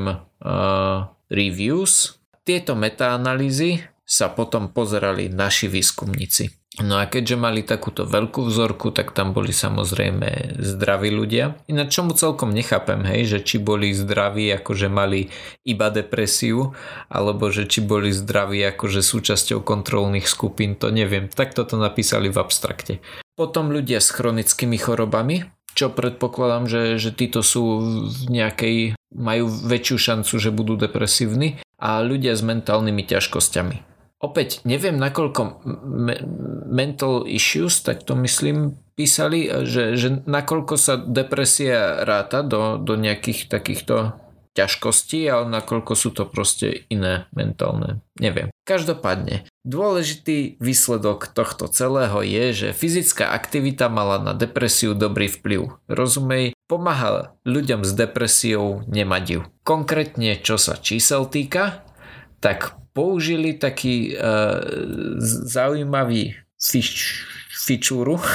[0.08, 2.16] uh, reviews.
[2.48, 6.61] Tieto metaanalýzy sa potom pozerali naši výskumníci.
[6.80, 11.60] No a keďže mali takúto veľkú vzorku, tak tam boli samozrejme zdraví ľudia.
[11.68, 15.28] Ináč čomu celkom nechápem, hej, že či boli zdraví, akože mali
[15.68, 16.72] iba depresiu,
[17.12, 21.28] alebo že či boli zdraví akože súčasťou kontrolných skupín, to neviem.
[21.28, 23.04] Tak toto napísali v abstrakte.
[23.36, 29.98] Potom ľudia s chronickými chorobami, čo predpokladám, že, že títo sú v nejakej, majú väčšiu
[30.00, 33.91] šancu, že budú depresívni a ľudia s mentálnymi ťažkosťami
[34.22, 36.24] opäť neviem nakoľko me-
[36.70, 43.50] mental issues, tak to myslím písali, že, že nakoľko sa depresia ráta do, do nejakých
[43.50, 44.16] takýchto
[44.52, 48.04] ťažkostí, ale nakoľko sú to proste iné mentálne.
[48.20, 48.52] Neviem.
[48.68, 55.80] Každopádne, dôležitý výsledok tohto celého je, že fyzická aktivita mala na depresiu dobrý vplyv.
[55.88, 59.40] Rozumej, pomáha ľuďom s depresiou nemať ju.
[59.64, 61.88] Konkrétne, čo sa čísel týka,
[62.42, 64.60] tak použili taký uh,
[65.48, 67.24] zaujímavý fič,
[67.54, 68.26] fičúru, uh,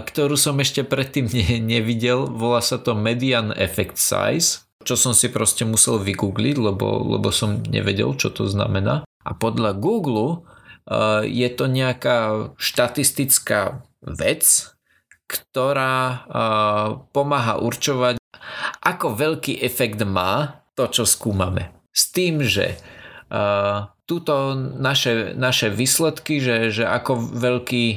[0.08, 2.30] ktorú som ešte predtým ne, nevidel.
[2.30, 7.60] Volá sa to Median Effect Size, čo som si proste musel vygoogliť, lebo, lebo som
[7.66, 9.04] nevedel, čo to znamená.
[9.26, 10.46] A podľa Google
[10.88, 14.72] uh, je to nejaká štatistická vec,
[15.28, 18.16] ktorá uh, pomáha určovať,
[18.80, 21.68] ako veľký efekt má to, čo skúmame.
[21.92, 22.80] S tým, že
[24.08, 27.96] Tuto naše, naše výsledky, že, že ako veľký e,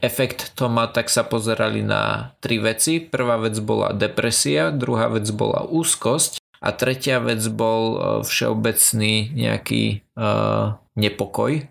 [0.00, 2.96] efekt to má, tak sa pozerali na tri veci.
[2.96, 10.00] Prvá vec bola depresia, druhá vec bola úzkosť a tretia vec bol e, všeobecný nejaký
[10.16, 11.68] uh, nepokoj.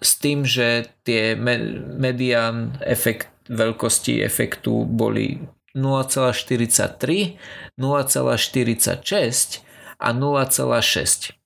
[0.00, 5.44] S tým, že tie medián efekt veľkosti efektu boli
[5.76, 7.36] 0,43,
[7.76, 9.60] 0,46
[10.00, 11.37] a 0,6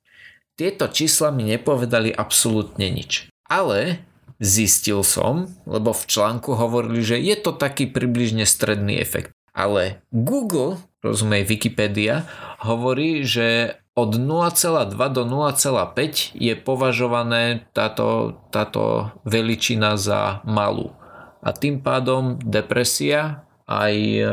[0.57, 3.29] tieto čísla mi nepovedali absolútne nič.
[3.49, 4.05] Ale
[4.43, 9.31] zistil som, lebo v článku hovorili, že je to taký približne stredný efekt.
[9.53, 12.25] Ale Google, rozumej Wikipedia,
[12.59, 20.97] hovorí, že od 0,2 do 0,5 je považované táto, táto veličina za malú.
[21.45, 24.29] A tým pádom depresia aj e, e,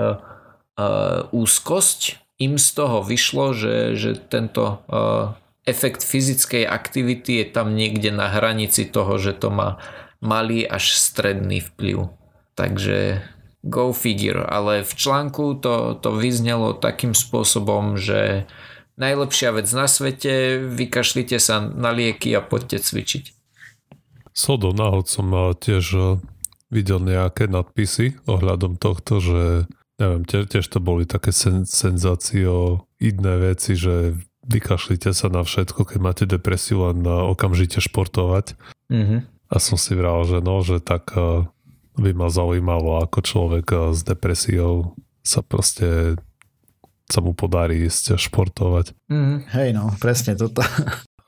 [1.36, 2.00] úzkosť
[2.40, 5.36] im z toho vyšlo, že, že tento e,
[5.68, 9.80] efekt fyzickej aktivity je tam niekde na hranici toho, že to má
[10.20, 12.12] malý až stredný vplyv.
[12.56, 13.24] Takže
[13.64, 14.44] go figure.
[14.48, 18.48] Ale v článku to, to vyznelo takým spôsobom, že
[19.00, 23.24] najlepšia vec na svete, vykašlite sa na lieky a poďte cvičiť.
[24.32, 26.06] Sodo náhod som tiež eh,
[26.72, 29.68] videl nejaké nadpisy ohľadom tohto, že
[30.00, 34.16] neviem, tiež, tiež to boli také sen, senzácioidné veci, že
[34.50, 38.58] vykašlite sa na všetko, keď máte depresiu len okamžite športovať.
[38.90, 39.20] Mm-hmm.
[39.50, 41.46] A som si vral, že no, že tak eh,
[41.98, 46.18] by ma zaujímalo, ako človek eh, s depresiou sa proste
[47.10, 48.94] sa mu podarí ísť športovať.
[49.10, 50.62] Mm, hej no, presne toto.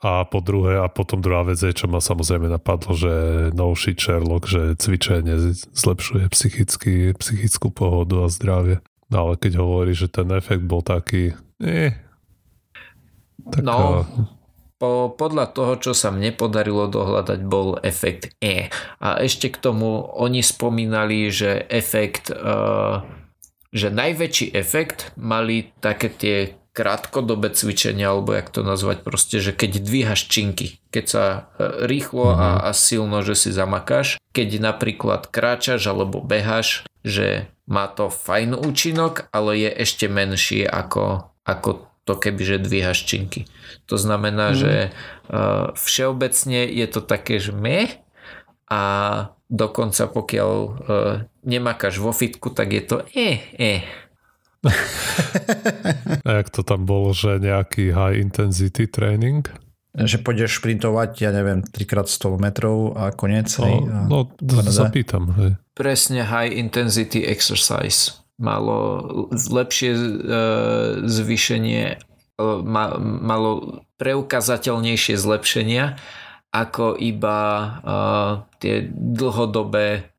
[0.02, 3.14] A po druhé, a potom druhá vec je, čo ma samozrejme napadlo, že
[3.54, 8.82] no shit Sherlock, že cvičenie zlepšuje psychický, psychickú pohodu a zdravie.
[9.14, 11.94] No ale keď hovorí, že ten efekt bol taký, eh,
[13.50, 14.06] tak, no,
[14.82, 18.66] po, podľa toho, čo sa mne podarilo dohľadať, bol efekt E.
[18.98, 23.06] A ešte k tomu oni spomínali, že efekt, uh,
[23.70, 26.36] že najväčší efekt mali také tie
[26.72, 31.40] krátkodobé cvičenia, alebo jak to nazvať proste, že keď dvíhaš činky, keď sa e,
[31.84, 32.60] rýchlo a, mhm.
[32.64, 39.28] a silno, že si zamakáš, keď napríklad kráčaš alebo beháš, že má to fajn účinok,
[39.30, 43.46] ale je ešte menší ako, ako to keby, že dvíhaš činky.
[43.86, 44.56] To znamená, mm.
[44.58, 47.90] že uh, všeobecne je to také, že meh
[48.66, 48.82] a
[49.46, 50.74] dokonca pokiaľ uh,
[51.46, 53.82] nemakáš vo fitku, tak je to eh, eh.
[56.26, 59.46] a jak to tam bolo, že nejaký high intensity training?
[59.92, 63.52] Že pôjdeš šprintovať, ja neviem, 3x100 metrov a konec.
[63.60, 64.18] No, hej, a no
[64.72, 65.36] zapýtam.
[65.36, 65.60] Hej.
[65.76, 70.02] Presne high intensity exercise malo lepšie e,
[71.06, 71.84] zvýšenie
[73.22, 73.50] malo
[74.02, 75.94] preukazateľnejšie zlepšenia
[76.52, 77.38] ako iba
[77.80, 80.10] uh, tie dlhodobé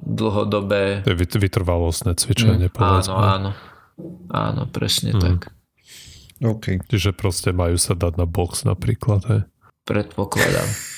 [0.00, 3.50] dlhodobé vytrvalostné cvičenie mm, áno, áno
[4.32, 5.20] áno, presne mm.
[5.20, 5.38] tak
[6.40, 6.80] OK.
[6.88, 9.40] Čiže proste majú sa dať na box napríklad, hej?
[9.84, 10.89] Predpokladám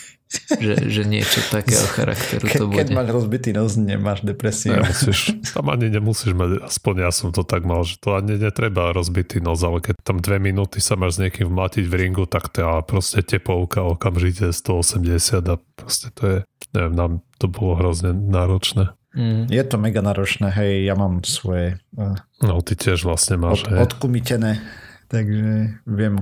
[0.48, 2.78] že, že niečo takého charakteru Ke, to bude.
[2.80, 4.76] Keď máš rozbitý nos, nemáš depresiu.
[4.80, 8.92] Nemusíš, tam ani nemusíš mať, aspoň ja som to tak mal, že to ani netreba
[8.96, 12.48] rozbitý nos, ale keď tam dve minúty sa máš s niekým vmlatiť v ringu, tak
[12.52, 16.36] to je proste tepovka okamžite 180 a proste to je,
[16.72, 18.94] neviem, nám to bolo hrozne náročné.
[19.12, 19.44] Mm.
[19.52, 21.76] Je to mega náročné, hej, ja mám svoje...
[21.92, 24.56] Uh, no, ty tiež vlastne máš, od, Odkumitené,
[25.12, 26.16] takže viem,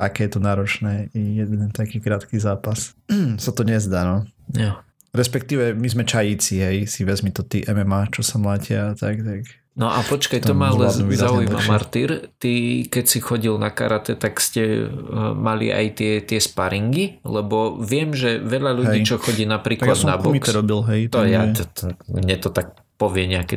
[0.00, 2.96] aké je to náročné i jeden taký krátky zápas.
[3.44, 4.18] sa to nezdá, no.
[4.56, 4.80] Ja.
[5.10, 9.42] Respektíve my sme čajíci, hej, si vezmi to ty MMA, čo sa mlátia, tak, tak.
[9.74, 12.30] No a počkaj, to ma ale zaujíma, Martyr.
[12.42, 12.52] Ty,
[12.90, 17.22] keď si chodil na karate, tak ste uh, mali aj tie, tie sparingy?
[17.22, 19.08] Lebo viem, že veľa ľudí, hej.
[19.08, 20.42] čo chodí napríklad tak ja na box...
[20.50, 21.02] robil, hej.
[21.14, 23.56] To ja, to, to, mne to tak povie nejaké,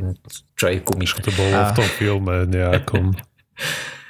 [0.56, 1.26] čo aj kumiška.
[1.28, 1.70] To bolo a...
[1.70, 3.06] v tom filme nejakom.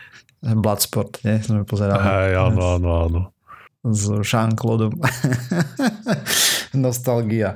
[0.44, 1.40] Bloodsport, nie?
[1.40, 2.04] Sme pozerali.
[2.04, 3.22] Hej, áno, áno, áno.
[3.88, 4.92] S Jean-Claude.
[6.84, 7.56] Nostalgia.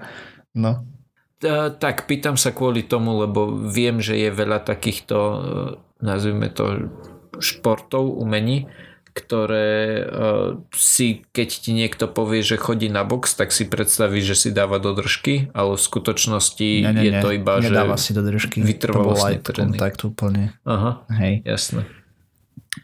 [0.56, 0.88] No.
[1.78, 5.38] Tak pýtam sa kvôli tomu, lebo viem, že je veľa takýchto, e,
[6.02, 6.90] nazvime to,
[7.38, 8.66] športov, umení,
[9.18, 14.38] ktoré uh, si, keď ti niekto povie, že chodí na box, tak si predstaví, že
[14.38, 18.04] si dáva do držky, ale v skutočnosti nie, nie, je nie, to iba, nedáva že
[18.06, 18.62] si do držky.
[18.78, 20.54] To bol aj kontakt úplne.
[20.70, 21.42] Aha, Hej.
[21.50, 21.90] jasné.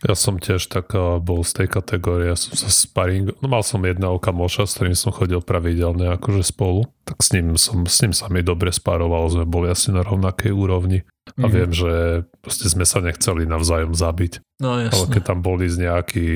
[0.02, 3.84] Ja som tiež tak bol z tej kategórie, ja som sa sparing, no mal som
[3.86, 8.14] jedného kamoša, s ktorým som chodil pravidelne akože spolu, tak s ním, som, s ním
[8.16, 11.06] sa mi dobre sparoval, sme boli asi na rovnakej úrovni
[11.38, 11.52] a mm.
[11.52, 11.92] viem, že
[12.44, 14.44] proste sme sa nechceli navzájom zabiť.
[14.60, 14.96] No jasne.
[14.98, 16.28] Ale keď tam boli z nejaký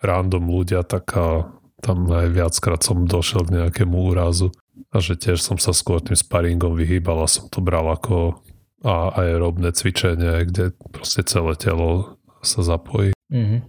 [0.00, 1.50] random ľudia, tak a,
[1.84, 4.52] tam aj viackrát som došiel k nejakému úrazu
[4.90, 8.40] a že tiež som sa skôr tým sparingom vyhýbal a som to bral ako
[8.80, 13.12] a aerobné cvičenie, kde proste celé telo sa zapojí.
[13.32, 13.60] Mm-hmm.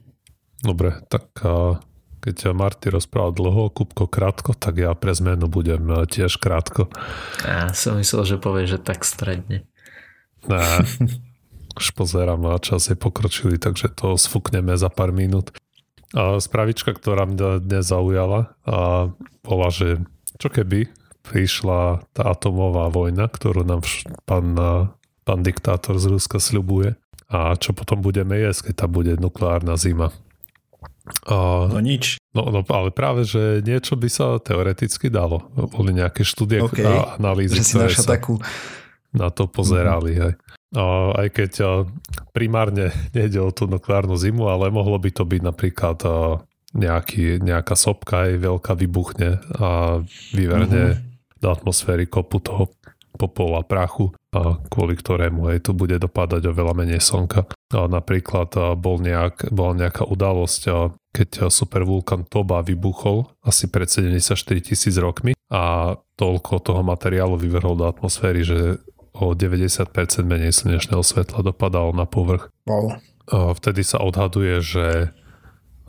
[0.62, 1.30] Dobre, tak
[2.22, 6.86] keď Marty rozprával dlho, Kupko krátko, tak ja pre zmenu budem tiež krátko.
[7.42, 9.66] Ja som myslel, že povie, že tak stredne.
[10.46, 10.62] Ne,
[11.82, 15.50] už pozerám a čas je pokročili, takže to sfúkneme za pár minút.
[16.14, 19.10] A spravička, ktorá mňa dnes zaujala, a
[19.42, 20.06] bola, že
[20.38, 20.94] čo keby
[21.26, 23.82] prišla tá atomová vojna, ktorú nám
[24.30, 24.54] pán,
[25.26, 27.01] pán diktátor z Ruska sľubuje
[27.32, 30.12] a čo potom budeme jesť, keď tam bude nukleárna zima.
[31.32, 32.20] A, no nič.
[32.36, 35.48] No, no ale práve, že niečo by sa teoreticky dalo.
[35.72, 36.84] Boli nejaké štúdie okay.
[36.84, 38.36] a analýzy, že si ktoré sa takú...
[39.16, 40.16] na to pozerali.
[40.16, 40.24] Mm-hmm.
[40.28, 40.34] Hej.
[40.72, 40.84] A
[41.24, 41.72] aj keď a,
[42.36, 46.44] primárne nejde o tú nukleárnu zimu, ale mohlo by to byť napríklad a,
[46.76, 50.00] nejaký, nejaká sopka aj veľká vybuchne a
[50.36, 51.40] vyverne mm-hmm.
[51.44, 52.72] do atmosféry kopu toho
[53.16, 54.16] popol a prachu,
[54.72, 57.52] kvôli ktorému aj tu bude dopadať oveľa menej slnka.
[57.72, 60.62] Napríklad bol nejak, bola nejaká udalosť,
[61.12, 64.32] keď supervulkan Toba vybuchol asi pred 74
[64.64, 68.80] tisíc rokmi a toľko toho materiálu vyvrhol do atmosféry, že
[69.12, 69.92] o 90%
[70.24, 72.48] menej slnečného svetla dopadalo na povrch.
[72.64, 72.96] Wow.
[73.60, 75.12] Vtedy sa odhaduje, že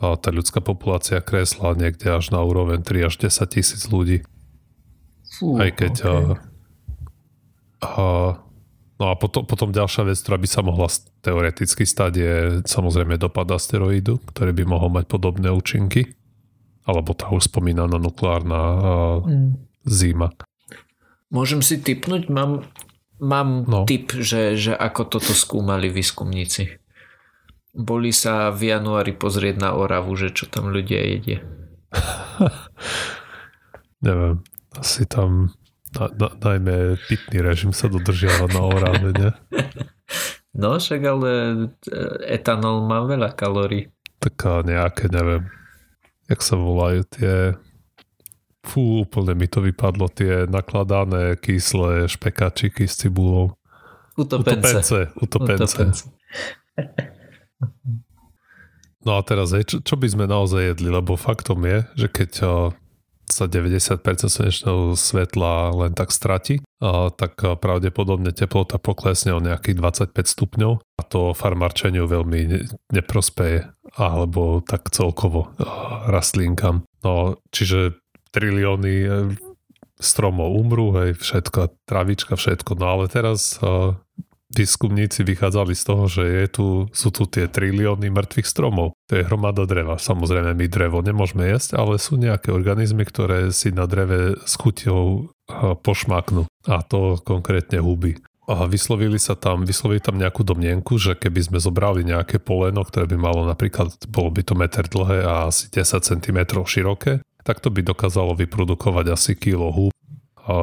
[0.03, 4.27] tá ľudská populácia kresla niekde až na úroveň 3 až 10 tisíc ľudí.
[5.39, 6.35] Fú, Aj keď okay.
[7.83, 8.39] A,
[8.97, 10.87] no a potom, potom ďalšia vec, ktorá by sa mohla
[11.19, 16.15] teoreticky stať, je samozrejme dopad asteroidu, ktorý by mohol mať podobné účinky.
[16.83, 18.59] Alebo tá už spomínaná nukleárna
[19.23, 19.51] mm.
[19.87, 20.35] zima.
[21.31, 22.27] Môžem si typnúť?
[22.27, 22.67] Mám,
[23.23, 23.87] mám no.
[23.87, 26.83] typ, že, že ako toto skúmali výskumníci.
[27.73, 31.41] Boli sa v januári pozrieť na Oravu, že čo tam ľudia jedia.
[34.05, 34.45] Neviem.
[34.77, 35.57] Asi tam
[35.93, 39.29] na, na, najmä pitný režim sa dodržiava na oráne, ne?
[40.53, 41.29] No však ale
[41.89, 41.97] e,
[42.29, 43.89] etanol má veľa kalórií.
[44.21, 45.49] Taká nejaké, neviem,
[46.29, 47.57] jak sa volajú tie
[48.61, 53.57] fú, úplne mi to vypadlo, tie nakladané kyslé špekačiky s cibulou.
[54.13, 54.77] Utopence.
[54.77, 55.09] Utopence.
[55.17, 55.73] Utopence.
[55.73, 56.01] Utopence.
[59.03, 60.87] No a teraz, čo, čo by sme naozaj jedli?
[60.87, 62.29] Lebo faktom je, že keď
[63.33, 63.97] sa 90%
[64.29, 69.79] slnečného svetla len tak stratí, a tak pravdepodobne teplota poklesne o nejakých
[70.11, 75.49] 25 stupňov a to farmarčeniu veľmi neprospeje alebo tak celkovo
[76.05, 76.85] rastlinkám.
[77.01, 77.97] No, čiže
[78.33, 79.09] trilióny e,
[80.01, 82.75] stromov umrú, hej, všetko, travička, všetko.
[82.75, 83.57] No ale teraz
[84.53, 88.93] výskumníci vychádzali z toho, že je tu, sú tu tie trilióny mŕtvych stromov.
[89.09, 89.97] To je hromada dreva.
[89.97, 95.33] Samozrejme, my drevo nemôžeme jesť, ale sú nejaké organizmy, ktoré si na dreve s chuťou
[95.81, 96.45] pošmaknú.
[96.69, 98.21] A to konkrétne huby.
[98.43, 103.07] A vyslovili sa tam, vyslovili tam nejakú domnienku, že keby sme zobrali nejaké poleno, ktoré
[103.07, 107.71] by malo napríklad, bolo by to meter dlhé a asi 10 cm široké, tak to
[107.71, 109.95] by dokázalo vyprodukovať asi kilo húb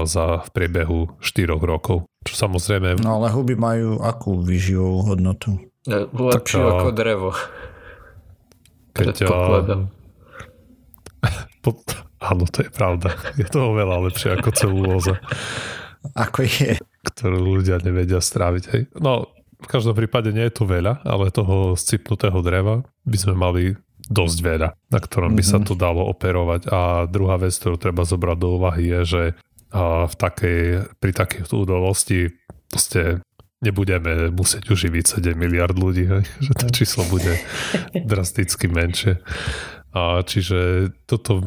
[0.05, 2.10] za v priebehu 4 rokov.
[2.21, 3.01] Čo samozrejme...
[3.01, 5.57] No ale huby majú akú vyživovú hodnotu?
[5.89, 7.33] Lepšiu ako drevo.
[8.93, 9.89] Keď, a...
[12.21, 13.17] Áno, to je pravda.
[13.41, 15.17] Je to oveľa lepšie ako celulóza.
[16.13, 16.77] Ako je.
[17.09, 18.65] Ktorú ľudia nevedia stráviť.
[18.77, 18.83] Hej.
[19.01, 23.65] No, v každom prípade nie je tu veľa, ale toho scipnutého dreva by sme mali
[24.11, 25.57] dosť veľa, na ktorom by mm-hmm.
[25.57, 25.67] sa mhm.
[25.71, 26.69] to dalo operovať.
[26.69, 29.23] A druhá vec, ktorú treba zobrať do úvahy je, že
[29.73, 32.35] v takej, pri takej udalosti
[32.71, 33.23] proste
[33.61, 36.25] nebudeme musieť uživiť 7 miliard ľudí, hej?
[36.45, 37.39] že to číslo bude
[38.11, 39.21] drasticky menšie.
[39.91, 41.45] A čiže toto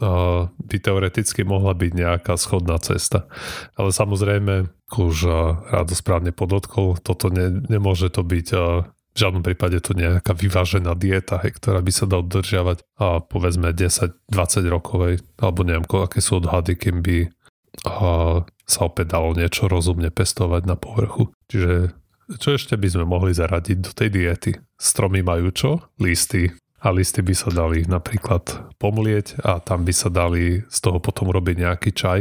[0.00, 3.30] a, by teoreticky mohla byť nejaká schodná cesta.
[3.78, 5.16] Ale samozrejme, už
[5.72, 8.48] rádo správne podotkol, toto ne, nemôže to byť
[9.16, 13.72] v žiadnom prípade to nejaká vyvážená dieta, hej, ktorá by sa dá udržiavať a povedzme
[13.72, 14.12] 10-20
[14.68, 17.32] rokovej, alebo neviem, aké sú odhady, kým by
[17.84, 21.30] a sa opäť dalo niečo rozumne pestovať na povrchu.
[21.50, 21.92] Čiže
[22.42, 24.52] čo ešte by sme mohli zaradiť do tej diety?
[24.74, 25.70] Stromy majú čo?
[26.02, 26.50] Listy.
[26.82, 31.30] A listy by sa dali napríklad pomlieť a tam by sa dali z toho potom
[31.30, 32.20] robiť nejaký čaj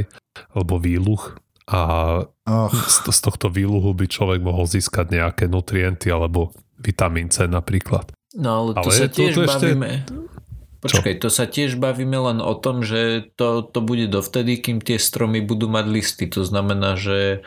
[0.53, 1.81] alebo výluch a
[2.29, 2.69] oh.
[2.69, 8.13] z, z tohto výluhu by človek mohol získať nejaké nutrienty alebo vitamín C napríklad.
[8.37, 9.91] No ale to ale sa tiež to, to bavíme.
[10.05, 10.34] Ešte
[10.85, 15.01] Počkaj, to sa tiež bavíme len o tom, že to, to bude dovtedy, kým tie
[15.01, 16.29] stromy budú mať listy.
[16.29, 17.41] To znamená, že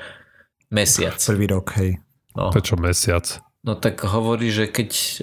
[0.74, 1.14] mesiac.
[1.22, 2.02] Prvý rok, hej.
[2.34, 2.50] No.
[2.50, 3.38] Prečo mesiac?
[3.62, 5.18] No tak hovorí, že keď uh,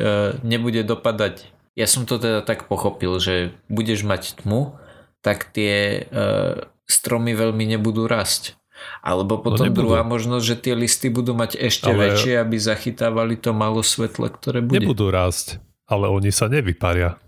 [0.48, 4.80] nebude dopadať, ja som to teda tak pochopil, že budeš mať tmu,
[5.20, 8.56] tak tie uh, stromy veľmi nebudú rásť.
[9.04, 12.12] Alebo no potom no druhá možnosť, že tie listy budú mať ešte ale...
[12.12, 14.84] väčšie, aby zachytávali to malo svetle, ktoré bude.
[14.84, 17.20] Nebudú rásť, ale oni sa nevyparia.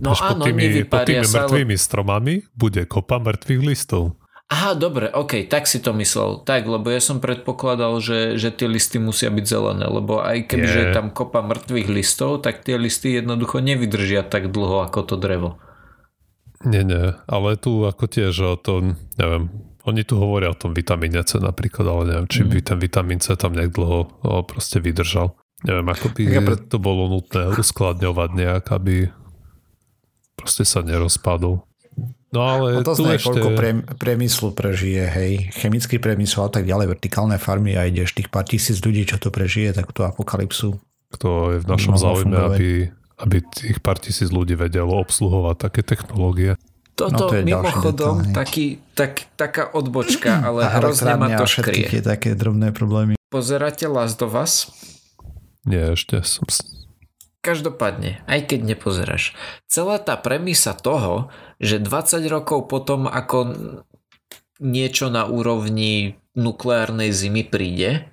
[0.00, 1.84] No Až áno, pod tými, pod tými mŕtvými ale...
[1.84, 4.16] stromami bude kopa mŕtvych listov.
[4.50, 6.42] Aha, dobre, ok, tak si to myslel.
[6.42, 10.66] Tak, lebo ja som predpokladal, že, že tie listy musia byť zelené, lebo aj keby
[10.66, 15.62] je tam kopa mŕtvych listov, tak tie listy jednoducho nevydržia tak dlho ako to drevo.
[16.66, 19.54] Nie, nie, ale tu ako tiež o tom, neviem,
[19.86, 22.48] oni tu hovoria o tom vitamíne C napríklad, ale neviem, či mm.
[22.50, 25.38] by ten vitamín C tam nejak dlho o, proste vydržal.
[25.62, 26.22] Neviem, ako by
[26.68, 29.12] to bolo nutné uskladňovať nejak, aby
[30.40, 31.62] proste sa nerozpadol.
[32.30, 33.26] No ale a to tu ešte...
[33.26, 35.50] koľko pre, priemyslu prežije, hej.
[35.50, 39.34] Chemický priemysel a tak ďalej, vertikálne farmy a ideš tých pár tisíc ľudí, čo to
[39.34, 40.78] prežije, tak tú apokalypsu.
[41.18, 42.70] To je v našom záujme, aby,
[43.18, 46.54] aby tých pár tisíc ľudí vedelo obsluhovať také technológie.
[46.94, 51.98] Toto no to je mimochodom detail, taký, tak, taká odbočka, ale hrozne ma to škrie.
[51.98, 53.18] také drobné problémy.
[53.26, 54.70] Pozeráte Last of Us?
[55.66, 56.46] Nie, ešte som
[57.40, 59.32] Každopádne, aj keď nepozeráš,
[59.64, 63.56] celá tá premisa toho, že 20 rokov potom, ako
[64.60, 68.12] niečo na úrovni nukleárnej zimy príde,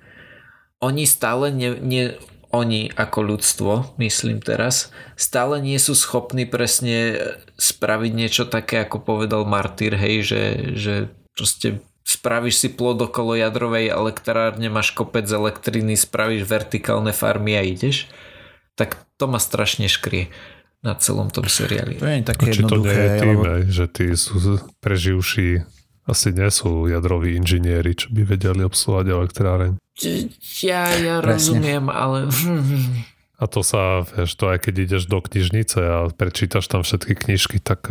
[0.80, 2.16] oni stále ne, ne,
[2.56, 4.88] oni ako ľudstvo, myslím teraz,
[5.20, 7.20] stále nie sú schopní presne
[7.60, 10.94] spraviť niečo také, ako povedal Martyr, hej, že, že
[11.36, 18.08] proste spravíš si plod okolo jadrovej elektrárne, máš kopec elektriny, spravíš vertikálne farmy a ideš
[18.78, 20.30] tak to ma strašne škrie
[20.86, 21.98] na celom tom seriáli.
[21.98, 23.66] To je také Či to nie je tým, lebo...
[23.66, 25.66] že tí sú preživší
[26.08, 29.72] asi nie sú jadroví inžinieri, čo by vedeli obsluhovať elektráreň.
[30.64, 32.32] Ja, ja rozumiem, ale...
[33.38, 37.60] A to sa, vieš, to aj keď ideš do knižnice a prečítaš tam všetky knižky,
[37.60, 37.86] tak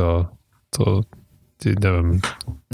[0.74, 1.08] to
[1.62, 2.20] ti neviem.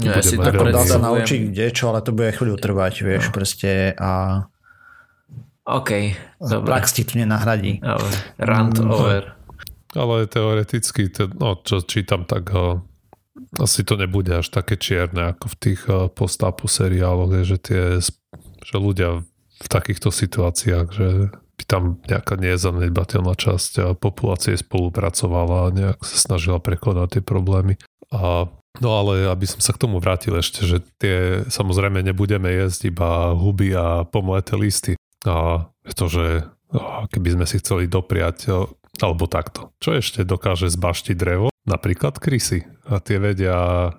[0.00, 3.32] Ja si to dá sa naučiť kde čo, ale to bude chvíľu trvať, vieš, no.
[3.36, 4.44] proste a
[5.64, 5.90] OK,
[6.44, 6.68] dobre.
[6.68, 7.80] Prax ti tu nenahradí.
[7.80, 8.04] Ale
[8.36, 8.90] rant mm.
[8.90, 9.22] over.
[9.96, 12.82] Ale teoreticky, te, no čo čítam, tak uh,
[13.56, 17.82] asi to nebude až také čierne ako v tých uh, postapu seriáloch, že tie,
[18.60, 25.72] že ľudia v takýchto situáciách, že by tam nejaká nezanedbateľná časť uh, populácie spolupracovala a
[25.72, 27.80] nejak sa snažila prekonať tie problémy.
[28.12, 28.50] A
[28.82, 33.30] No ale aby som sa k tomu vrátil ešte, že tie samozrejme nebudeme jesť iba
[33.30, 34.98] huby a pomleté listy.
[35.24, 36.48] A pretože
[37.12, 38.50] keby sme si chceli dopriať,
[39.02, 39.74] alebo takto.
[39.82, 41.46] Čo ešte dokáže zbaštiť drevo?
[41.66, 42.64] Napríklad krysy.
[42.86, 43.90] A tie vedia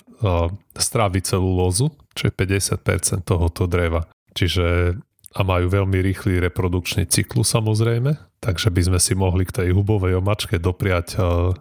[0.75, 4.07] stráviť celú lozu, čo je 50% tohoto dreva.
[4.35, 4.97] Čiže
[5.35, 10.15] a majú veľmi rýchly reprodukčný cyklus samozrejme, takže by sme si mohli k tej hubovej
[10.23, 11.51] omačke dopriať uh,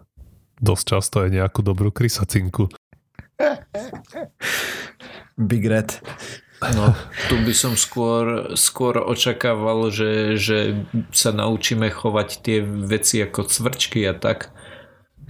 [0.63, 2.71] dosť často aj nejakú dobrú krysacinku.
[5.35, 5.99] Big Red.
[6.63, 6.95] No,
[7.27, 14.07] tu by som skôr, skôr očakával, že, že sa naučíme chovať tie veci ako cvrčky
[14.07, 14.55] a tak.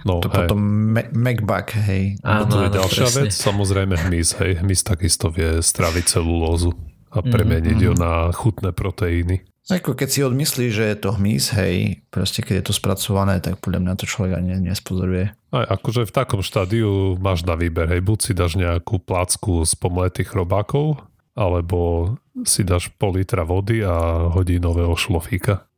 [0.06, 0.46] No, to hej.
[0.46, 0.60] potom
[0.94, 2.14] Macbug, hej.
[2.22, 3.20] Áno, to je ďalšia presne.
[3.26, 4.52] vec, samozrejme hmyz, hej.
[4.62, 6.78] Hmyz takisto vie straviť celulózu
[7.10, 7.88] a premeniť mm-hmm.
[7.90, 8.00] ju mhm.
[8.00, 9.42] na chutné proteíny.
[9.66, 13.58] Ako keď si odmyslí, že je to hmyz, hej, proste keď je to spracované, tak
[13.58, 15.34] podľa mňa to človek ani nespozoruje.
[15.50, 19.74] Aj akože v takom štádiu máš na výber, hej, buď si dáš nejakú placku z
[19.74, 21.02] pomletých robákov,
[21.36, 22.16] alebo
[22.48, 25.68] si dáš pol litra vody a hodí nového šlofíka.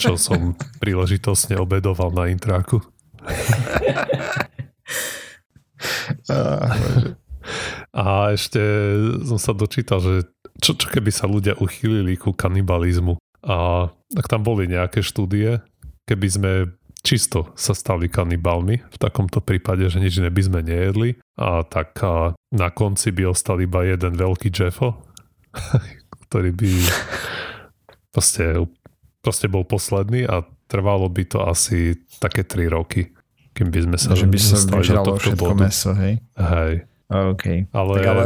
[0.00, 2.80] Čo som príležitosne obedoval na intráku.
[7.92, 8.60] a ešte
[9.24, 10.28] som sa dočítal, že
[10.60, 15.60] čo, čo keby sa ľudia uchýlili ku kanibalizmu a tak tam boli nejaké štúdie,
[16.08, 16.52] keby sme
[17.04, 22.32] čisto sa stali kanibalmi, v takomto prípade, že nič by sme nejedli a tak a
[22.50, 25.04] na konci by ostal iba jeden veľký Jeffo,
[26.26, 26.70] ktorý by
[28.08, 28.64] proste,
[29.20, 33.12] proste bol posledný a trvalo by to asi také 3 roky,
[33.52, 35.68] kým by sme sa že by sa do tohto bodu.
[35.68, 36.18] meso, hej?
[36.40, 36.88] Hej.
[37.12, 37.68] Okay.
[37.70, 38.24] Ale, tak ale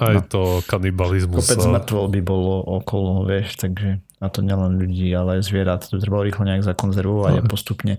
[0.00, 0.22] aj no.
[0.26, 1.46] to kanibalizmus.
[1.46, 5.84] Kopec mŕtvol by bolo okolo, vieš, takže a to nielen ľudí, ale aj zvierat.
[5.92, 7.40] To treba rýchlo nejak zakonzervovať no.
[7.40, 7.94] a postupne.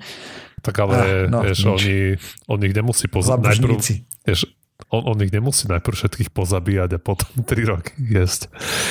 [0.65, 2.17] Tak ale, ah, no, vieš, oni,
[2.49, 3.05] on ich nemusí.
[3.05, 3.77] Najprv,
[4.25, 4.49] vieš,
[4.89, 8.49] on, on ich nemusí najprv všetkých pozabíjať a potom 3 roky jesť.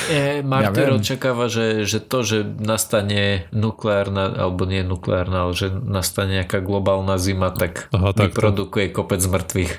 [0.09, 5.69] E, Martyr ja očakáva, že, že to, že nastane nukleárna, alebo nie nukleárna, ale že
[5.69, 8.95] nastane nejaká globálna zima, tak Aha, vyprodukuje to...
[8.95, 9.73] kopec mŕtvych.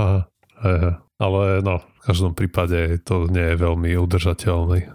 [0.00, 0.20] Aha,
[0.64, 0.92] aha.
[1.22, 4.90] Ale no, v každom prípade to nie je veľmi udržateľný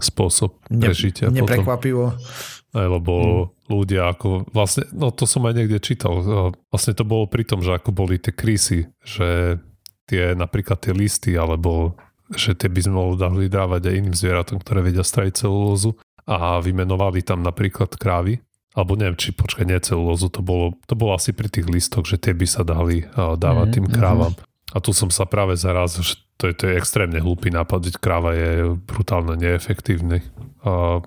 [0.00, 1.32] spôsob prežitia.
[1.32, 2.12] Ne, neprekvapivo.
[2.76, 3.72] Aj, lebo hmm.
[3.72, 6.20] ľudia ako vlastne, no to som aj niekde čítal,
[6.68, 9.60] vlastne to bolo pri tom, že ako boli tie krísy, že
[10.04, 11.96] tie napríklad tie listy, alebo
[12.34, 15.94] že tie by sme mohli dali dávať aj iným zvieratom, ktoré vedia strajiť celulózu
[16.26, 18.42] a vymenovali tam napríklad krávy,
[18.76, 22.20] alebo neviem, či počkaj, nie celulózu, to bolo, to bolo asi pri tých listoch, že
[22.20, 23.76] tie by sa dali dávať hmm.
[23.78, 24.34] tým krávam.
[24.34, 24.44] Hmm.
[24.76, 27.96] A tu som sa práve zaraz, že to je, to je extrémne hlúpy nápad, veď
[27.96, 30.20] kráva je brutálne neefektívny.
[30.68, 31.00] A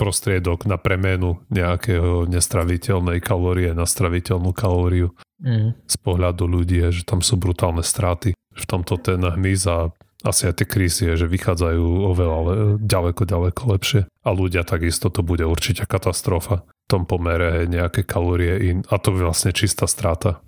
[0.00, 5.12] prostriedok na premenu nejakého nestraviteľnej kalórie na straviteľnú kalóriu.
[5.38, 5.76] Mm.
[5.84, 8.32] Z pohľadu ľudí je, že tam sú brutálne straty.
[8.34, 9.92] V tomto ten hmyz a
[10.24, 14.00] asi aj tie krísy je, že vychádzajú oveľa le, ďaleko, ďaleko lepšie.
[14.08, 16.64] A ľudia takisto to bude určite katastrofa.
[16.64, 20.40] V tom pomere nejaké kalórie in, a to je vlastne čistá strata.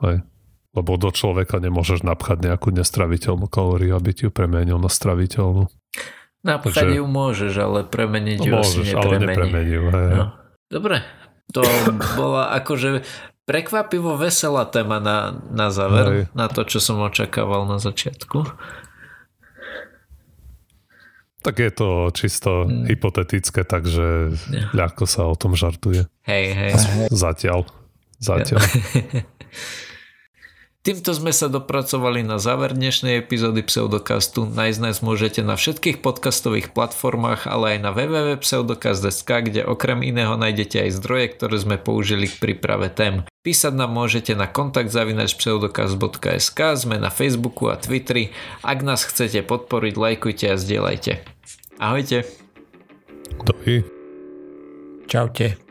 [0.00, 0.24] Hej.
[0.76, 5.72] Lebo do človeka nemôžeš napchať nejakú nestraviteľnú kalóriu, aby ti ju premenil na straviteľnú.
[6.44, 6.96] Napchať Takže...
[7.00, 9.02] ju môžeš, ale premeniť ju môžeš, asi nepremení.
[9.02, 9.84] ale nepremenil.
[9.88, 10.10] Hej.
[10.12, 10.26] No.
[10.68, 10.96] Dobre,
[11.50, 11.64] to
[12.20, 13.02] bola akože
[13.48, 16.22] prekvapivo veselá téma na, na záver, hej.
[16.36, 18.44] na to, čo som očakával na začiatku.
[21.40, 22.90] Tak je to čisto hmm.
[22.90, 24.66] hypotetické, takže ja.
[24.74, 26.10] ľahko sa o tom žartuje.
[26.26, 26.72] Hej, hej.
[27.14, 27.62] Zatiaľ.
[28.18, 28.60] Zatiaľ.
[28.60, 29.22] Ja.
[30.86, 34.46] Týmto sme sa dopracovali na záver dnešnej epizódy Pseudokastu.
[34.46, 40.86] Nájsť nás môžete na všetkých podcastových platformách, ale aj na www.pseudokast.sk, kde okrem iného nájdete
[40.86, 43.26] aj zdroje, ktoré sme použili k príprave tém.
[43.42, 48.30] Písať nám môžete na kontakt zavinačpseudokast.sk, sme na Facebooku a Twitteri.
[48.62, 51.12] Ak nás chcete podporiť, lajkujte a zdieľajte.
[51.82, 52.30] Ahojte.
[53.42, 53.82] Dovi.
[55.10, 55.65] Čaute.